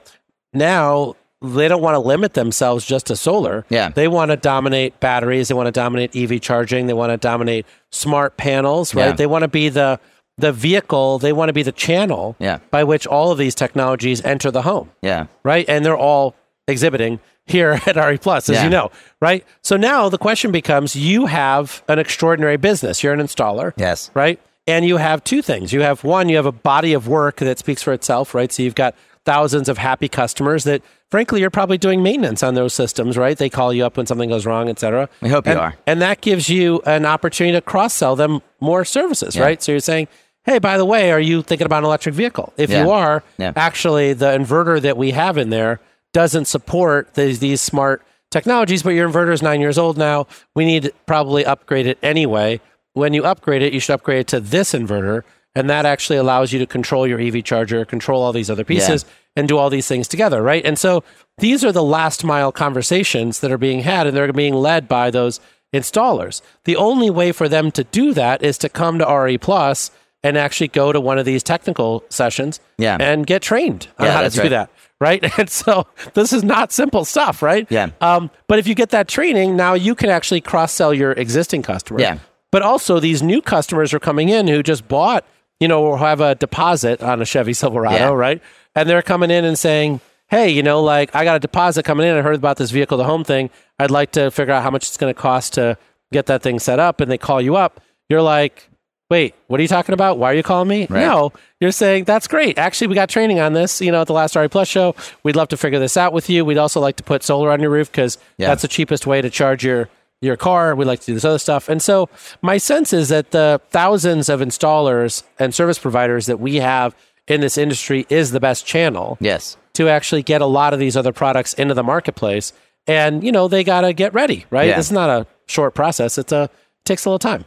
now 0.53 1.15
they 1.43 1.69
don't 1.69 1.83
want 1.83 1.95
to 1.95 1.99
limit 1.99 2.35
themselves 2.35 2.85
just 2.87 3.07
to 3.07 3.17
solar. 3.17 3.65
Yeah. 3.69 3.91
They 3.91 4.09
want 4.09 4.31
to 4.31 4.37
dominate 4.37 5.01
batteries. 5.01 5.49
They 5.49 5.55
want 5.55 5.67
to 5.67 5.73
dominate 5.73 6.15
EV 6.17 6.41
charging. 6.41 6.87
They 6.87 6.93
want 6.95 7.11
to 7.11 7.17
dominate 7.17 7.67
smart 7.91 8.37
panels, 8.37 8.95
right? 8.95 9.07
Yeah. 9.07 9.13
They 9.13 9.27
want 9.27 9.43
to 9.43 9.49
be 9.49 9.69
the 9.69 9.99
the 10.39 10.51
vehicle, 10.53 11.19
they 11.19 11.33
want 11.33 11.51
to 11.51 11.53
be 11.53 11.63
the 11.63 11.73
channel 11.73 12.37
Yeah. 12.39 12.59
by 12.71 12.85
which 12.85 13.07
all 13.07 13.31
of 13.33 13.39
these 13.39 13.55
technologies 13.55 14.25
enter 14.25 14.51
the 14.51 14.63
home 14.63 14.91
Yeah. 15.03 15.27
right? 15.45 15.67
And 15.69 15.85
they're 15.85 15.97
all 15.97 16.35
exhibiting 16.67 17.21
here 17.45 17.79
at 17.87 17.97
RE 17.99 18.17
Plus, 18.17 18.49
as 18.49 18.57
Yeah. 18.57 18.65
you 18.65 18.71
know, 18.71 18.91
right? 19.21 19.45
So 19.63 19.77
now 19.77 20.09
the 20.09 20.17
question 20.19 20.51
becomes: 20.51 20.97
you 20.97 21.27
have 21.27 21.83
an 21.87 21.99
extraordinary 21.99 22.57
business. 22.57 23.03
You're 23.03 23.13
an 23.13 23.21
installer, 23.21 23.73
Yes. 23.77 24.11
right? 24.15 24.41
And 24.67 24.87
you 24.87 24.97
have 24.97 25.23
two 25.23 25.43
things. 25.43 25.73
You 25.73 25.83
have 25.83 26.03
one, 26.03 26.29
you 26.31 26.37
have 26.37 26.47
a 26.47 26.53
body 26.53 26.93
of 26.95 27.07
work 27.09 27.37
that 27.37 27.59
speaks 27.59 27.83
for 27.83 27.93
itself, 27.93 28.35
right? 28.35 28.51
So 28.51 28.63
you've 28.63 28.75
got 28.75 28.95
thousands 29.25 29.69
of 29.69 29.79
happy 29.79 30.09
customers 30.09 30.65
that, 30.65 30.83
frankly, 31.11 31.41
you're 31.41 31.51
probably 31.51 31.79
doing 31.79 32.03
maintenance 32.03 32.43
on 32.43 32.55
those 32.55 32.75
systems, 32.75 33.17
right? 33.17 33.39
They 33.39 33.49
call 33.51 33.73
you 33.73 33.85
up 33.87 33.97
when 33.97 34.07
something 34.07 34.29
goes 34.29 34.45
wrong, 34.47 34.69
etc 34.69 34.81
cetera. 34.81 35.09
We 35.21 35.29
hope 35.29 35.47
you 35.47 35.53
are. 35.53 35.75
And 35.87 36.03
that 36.03 36.21
gives 36.21 36.49
you 36.49 36.81
an 36.87 37.07
opportunity 37.07 37.57
to 37.57 37.61
cross 37.61 37.95
sell 37.95 38.17
them 38.17 38.41
more 38.61 38.85
services, 38.85 39.37
Yeah. 39.37 39.43
right? 39.43 39.63
So 39.63 39.73
you're 39.73 39.81
saying, 39.81 40.09
hey, 40.45 40.59
by 40.59 40.77
the 40.77 40.85
way, 40.85 41.13
are 41.13 41.21
you 41.21 41.43
thinking 41.43 41.67
about 41.67 41.79
an 41.79 41.85
electric 41.85 42.15
vehicle? 42.17 42.53
If 42.57 42.69
Yeah. 42.71 42.83
you 42.85 42.91
are, 42.91 43.23
Yeah. 43.39 43.53
actually 43.55 44.13
the 44.13 44.37
inverter 44.37 44.81
that 44.81 44.97
we 44.97 45.13
have 45.13 45.39
in 45.39 45.51
there 45.51 45.79
doesn't 46.13 46.47
support 46.47 47.15
these, 47.15 47.39
these 47.39 47.61
smart 47.61 48.03
technologies, 48.33 48.83
but 48.83 48.91
your 48.91 49.09
inverter 49.09 49.33
is 49.33 49.41
nine 49.41 49.61
years 49.61 49.79
old 49.79 49.97
now. 49.97 50.27
We 50.55 50.65
need 50.65 50.83
to 50.85 50.93
probably 51.07 51.47
upgrade 51.47 51.87
it 51.87 51.97
anyway. 52.03 52.61
When 52.95 53.15
you 53.15 53.25
upgrade 53.25 53.63
it, 53.63 53.73
you 53.73 53.79
should 53.81 53.95
upgrade 53.95 54.21
it 54.21 54.27
to 54.29 54.41
this 54.41 54.73
inverter. 54.73 55.23
And 55.55 55.69
that 55.69 55.85
actually 55.85 56.17
allows 56.17 56.53
you 56.53 56.59
to 56.61 56.67
control 56.67 57.07
your 57.07 57.21
EV 57.21 57.45
charger, 57.45 57.85
control 57.85 58.23
all 58.23 58.33
these 58.33 58.49
other 58.51 58.65
pieces, 58.65 59.05
and 59.37 59.47
do 59.49 59.59
all 59.59 59.69
these 59.71 59.87
things 59.87 60.09
together, 60.09 60.43
right? 60.43 60.65
And 60.65 60.79
so 60.79 61.05
these 61.39 61.63
are 61.65 61.73
the 61.73 61.83
last 61.83 62.25
mile 62.25 62.53
conversations 62.53 63.41
that 63.41 63.53
are 63.53 63.59
being 63.59 63.81
had, 63.81 64.07
and 64.07 64.17
they're 64.17 64.33
being 64.33 64.55
led 64.55 64.89
by 64.89 65.11
those 65.11 65.41
installers. 65.75 66.41
The 66.65 66.77
only 66.77 67.11
way 67.11 67.33
for 67.33 67.49
them 67.49 67.71
to 67.73 67.85
do 67.85 68.15
that 68.15 68.43
is 68.43 68.59
to 68.59 68.69
come 68.69 68.99
to 68.99 69.07
RE 69.07 69.39
Plus 69.39 69.91
and 70.23 70.39
actually 70.39 70.69
go 70.69 70.93
to 70.93 71.01
one 71.01 71.19
of 71.19 71.25
these 71.25 71.43
technical 71.43 72.05
sessions 72.09 72.61
Yeah. 72.79 72.97
and 73.01 73.27
get 73.27 73.43
trained 73.43 73.89
on 73.99 74.07
Yeah, 74.07 74.13
how 74.13 74.23
to 74.23 74.31
do 74.31 74.41
right. 74.43 74.51
that. 74.51 74.71
Right. 75.01 75.33
And 75.39 75.51
so 75.51 75.87
this 76.15 76.33
is 76.33 76.45
not 76.45 76.71
simple 76.71 77.05
stuff, 77.05 77.43
right? 77.43 77.67
Yeah. 77.71 77.91
Um, 78.01 78.31
but 78.47 78.59
if 78.61 78.69
you 78.69 78.75
get 78.77 78.91
that 78.91 79.09
training, 79.09 79.57
now 79.57 79.75
you 79.75 79.95
can 79.97 80.11
actually 80.11 80.41
cross 80.41 80.73
sell 80.73 80.95
your 80.95 81.13
existing 81.13 81.63
customers. 81.63 82.03
Yeah. 82.03 82.19
But 82.53 82.63
also 82.63 83.01
these 83.01 83.21
new 83.23 83.43
customers 83.43 83.93
are 83.93 83.99
coming 83.99 84.29
in 84.29 84.47
who 84.47 84.63
just 84.63 84.87
bought, 84.87 85.25
you 85.63 85.69
know, 85.69 85.83
or 85.85 85.97
have 85.99 86.21
a 86.21 86.35
deposit 86.35 87.03
on 87.03 87.23
a 87.23 87.25
Chevy 87.25 87.53
Silverado, 87.53 87.97
Yeah. 87.97 88.09
right? 88.27 88.43
And 88.75 88.89
they're 88.89 89.03
coming 89.03 89.31
in 89.31 89.45
and 89.45 89.59
saying, 89.59 90.01
Hey, 90.29 90.49
you 90.51 90.63
know, 90.63 90.83
like 90.83 91.15
I 91.15 91.25
got 91.25 91.37
a 91.37 91.41
deposit 91.41 91.85
coming 91.85 92.07
in. 92.07 92.17
I 92.17 92.23
heard 92.23 92.35
about 92.37 92.57
this 92.57 92.71
vehicle 92.71 92.97
to 92.99 93.05
home 93.05 93.23
thing. 93.23 93.51
I'd 93.79 93.91
like 93.91 94.13
to 94.13 94.31
figure 94.31 94.55
out 94.55 94.63
how 94.63 94.71
much 94.71 94.85
it's 94.89 94.97
going 94.97 95.13
to 95.15 95.21
cost 95.21 95.53
to 95.55 95.77
get 96.11 96.27
that 96.27 96.43
thing 96.43 96.59
set 96.59 96.79
up. 96.81 97.01
And 97.01 97.11
they 97.11 97.19
call 97.19 97.41
you 97.41 97.55
up. 97.57 97.81
You're 98.09 98.23
like, 98.23 98.69
wait, 99.11 99.35
what 99.49 99.61
are 99.61 99.63
you 99.63 99.69
talking 99.69 99.93
about? 99.93 100.17
Why 100.19 100.31
are 100.33 100.35
you 100.35 100.43
calling 100.43 100.69
me? 100.69 100.87
Right. 100.89 101.03
No, 101.07 101.33
you're 101.61 101.71
saying 101.71 102.05
that's 102.05 102.27
great. 102.27 102.57
Actually, 102.57 102.87
we 102.87 102.95
got 102.95 103.11
training 103.11 103.41
on 103.41 103.53
this, 103.53 103.81
you 103.83 103.93
know, 103.93 104.01
at 104.01 104.07
the 104.07 104.15
last 104.15 104.35
RE 104.35 104.49
Plus 104.49 104.69
show. 104.69 104.95
We'd 105.23 105.37
love 105.37 105.49
to 105.49 105.57
figure 105.59 105.79
this 105.79 105.99
out 105.99 106.15
with 106.15 106.31
you. 106.31 106.45
We'd 106.47 106.57
also 106.57 106.81
like 106.81 106.97
to 106.97 107.03
put 107.03 107.23
solar 107.23 107.53
on 107.53 107.61
your 107.61 107.71
roof 107.71 107.93
because 107.93 108.17
Yeah. 108.39 108.47
that's 108.49 108.63
the 108.63 108.69
cheapest 108.69 109.07
way 109.07 109.21
to 109.21 109.29
charge 109.29 109.63
your 109.65 109.91
your 110.23 110.37
car. 110.37 110.75
We 110.75 110.85
like 110.87 111.01
to 111.01 111.07
do 111.07 111.15
this 111.15 111.25
other 111.25 111.39
stuff. 111.39 111.69
And 111.69 111.83
so 111.83 112.09
my 112.41 112.57
sense 112.57 112.93
is 112.95 113.11
that 113.11 113.33
the 113.33 113.61
thousands 113.71 114.29
of 114.31 114.41
installers 114.41 115.25
and 115.39 115.55
service 115.55 115.79
providers 115.79 116.27
that 116.27 116.41
we 116.41 116.57
have 116.57 116.95
in 117.29 117.41
this 117.41 117.59
industry 117.59 118.07
is 118.09 118.31
the 118.31 118.41
best 118.41 118.65
channel 118.65 119.19
Yes. 119.21 119.57
to 119.75 119.89
actually 119.89 120.23
get 120.23 120.41
a 120.41 120.47
lot 120.47 120.73
of 120.73 120.79
these 120.79 120.97
other 120.97 121.13
products 121.13 121.53
into 121.55 121.75
the 121.75 121.83
marketplace. 121.83 122.53
And, 122.87 123.23
you 123.23 123.31
know, 123.33 123.47
they 123.49 123.63
got 123.65 123.83
to 123.83 123.93
get 123.93 124.15
ready, 124.15 124.47
right? 124.51 124.69
Yeah. 124.69 124.79
It's 124.79 124.91
not 124.91 125.11
a 125.11 125.27
short 125.47 125.75
process. 125.75 126.19
It's 126.19 126.33
a, 126.33 126.45
it 126.45 126.51
takes 126.85 127.05
a 127.05 127.11
little 127.11 127.19
time. 127.19 127.45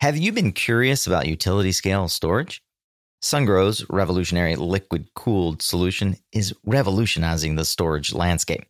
Have 0.00 0.16
you 0.16 0.32
been 0.32 0.52
curious 0.52 1.06
about 1.06 1.26
utility 1.26 1.72
scale 1.72 2.08
storage? 2.08 2.60
SunGrow's 3.22 3.88
revolutionary 3.88 4.56
liquid 4.56 5.14
cooled 5.14 5.62
solution 5.62 6.16
is 6.32 6.54
revolutionizing 6.64 7.54
the 7.54 7.64
storage 7.64 8.12
landscape. 8.12 8.64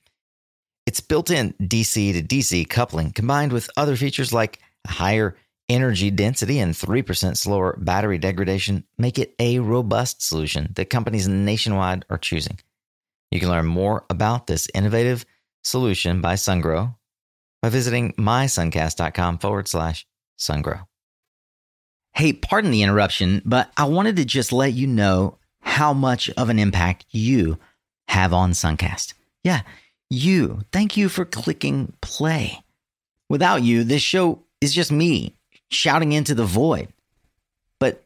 Its 0.87 1.01
built 1.01 1.31
in 1.31 1.55
DC 1.55 2.13
to 2.13 2.23
DC 2.23 2.69
coupling 2.69 3.13
combined 3.13 3.53
with 3.53 3.71
other 3.77 3.97
features 3.97 4.33
like 4.33 4.59
higher 4.87 5.37
energy 5.69 6.11
density 6.11 6.59
and 6.59 6.75
3% 6.75 7.37
slower 7.37 7.79
battery 7.81 8.19
degradation 8.19 8.85
make 8.99 9.19
it 9.19 9.35
a 9.39 9.59
robust 9.59 10.21
solution 10.21 10.71
that 10.75 10.91
companies 10.91 11.27
nationwide 11.27 12.05
are 12.11 12.19
choosing. 12.19 12.59
You 13.31 13.41
can 13.41 13.49
learn 13.49 13.67
more 13.67 14.05
about 14.11 14.47
this 14.47 14.69
innovative 14.75 15.25
solution 15.65 16.21
by 16.21 16.35
SunGrow 16.35 16.95
by 17.63 17.69
visiting 17.69 18.13
mysuncast.com 18.15 19.39
forward 19.39 19.69
slash 19.69 20.07
sungrow. 20.39 20.87
Hey, 22.15 22.33
pardon 22.33 22.71
the 22.71 22.83
interruption, 22.83 23.43
but 23.45 23.71
I 23.77 23.85
wanted 23.85 24.17
to 24.17 24.25
just 24.25 24.53
let 24.53 24.75
you 24.75 24.87
know 24.87 25.39
how 25.61 25.93
much 25.93 26.29
of 26.31 26.51
an 26.51 26.59
impact 26.59 27.07
you 27.11 27.59
have 28.09 28.33
on 28.33 28.53
Suncast. 28.53 29.15
Yeah, 29.43 29.63
you. 30.11 30.61
Thank 30.73 30.97
you 30.97 31.09
for 31.09 31.25
clicking 31.25 31.95
play. 32.03 32.63
Without 33.29 33.63
you, 33.63 33.83
this 33.83 34.03
show 34.03 34.43
is 34.61 34.75
just 34.75 34.93
me 34.93 35.35
shouting 35.71 36.13
into 36.13 36.35
the 36.35 36.45
void. 36.45 36.89
But 37.79 38.05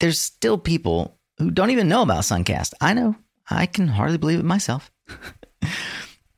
there's 0.00 0.18
still 0.18 0.58
people 0.58 1.16
who 1.38 1.50
don't 1.50 1.70
even 1.70 1.88
know 1.88 2.02
about 2.02 2.24
Suncast. 2.24 2.74
I 2.80 2.92
know. 2.94 3.14
I 3.48 3.66
can 3.66 3.86
hardly 3.86 4.18
believe 4.18 4.40
it 4.40 4.44
myself. 4.44 4.90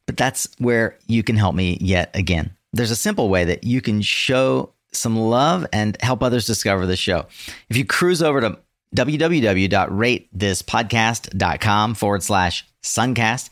but 0.07 0.17
that's 0.17 0.49
where 0.59 0.99
you 1.07 1.23
can 1.23 1.37
help 1.37 1.55
me 1.55 1.79
yet 1.81 2.11
again. 2.15 2.55
There's 2.73 2.91
a 2.91 2.97
simple 2.97 3.29
way 3.31 3.45
that 3.47 3.65
you 3.65 3.81
can 3.81 4.03
show 4.03 4.75
some 4.97 5.17
love 5.17 5.67
and 5.73 5.97
help 6.01 6.23
others 6.23 6.47
discover 6.47 6.87
the 6.87 6.97
show. 6.97 7.27
If 7.69 7.77
you 7.77 7.85
cruise 7.85 8.23
over 8.23 8.41
to 8.41 8.59
www.ratethispodcast.com 8.95 11.95
forward 11.95 12.23
slash 12.23 12.65
suncast, 12.83 13.51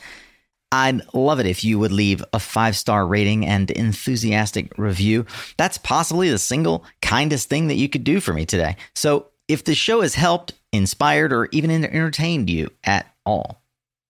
I'd 0.72 1.02
love 1.14 1.38
it 1.38 1.44
if 1.46 1.62
you 1.62 1.78
would 1.78 1.92
leave 1.92 2.24
a 2.32 2.40
five 2.40 2.76
star 2.76 3.06
rating 3.06 3.46
and 3.46 3.70
enthusiastic 3.70 4.76
review. 4.76 5.24
That's 5.56 5.78
possibly 5.78 6.30
the 6.30 6.38
single 6.38 6.84
kindest 7.00 7.48
thing 7.48 7.68
that 7.68 7.76
you 7.76 7.88
could 7.88 8.02
do 8.02 8.18
for 8.20 8.32
me 8.32 8.44
today. 8.44 8.74
So 8.94 9.28
if 9.46 9.62
the 9.62 9.74
show 9.74 10.00
has 10.00 10.16
helped, 10.16 10.54
inspired, 10.72 11.32
or 11.32 11.48
even 11.52 11.70
entertained 11.70 12.50
you 12.50 12.70
at 12.82 13.06
all, 13.24 13.62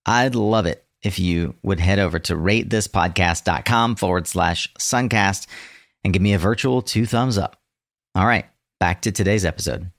I'd 0.06 0.34
love 0.34 0.64
it 0.64 0.86
if 1.02 1.18
you 1.18 1.54
would 1.62 1.80
head 1.80 1.98
over 1.98 2.18
to 2.18 2.34
ratethispodcast.com 2.34 3.96
forward 3.96 4.26
slash 4.26 4.72
suncast 4.78 5.46
and 6.04 6.12
give 6.12 6.22
me 6.22 6.34
a 6.34 6.38
virtual 6.38 6.82
two 6.82 7.06
thumbs 7.06 7.38
up. 7.38 7.56
All 8.14 8.26
right, 8.26 8.46
back 8.78 9.02
to 9.02 9.12
today's 9.12 9.44
episode. 9.44 9.90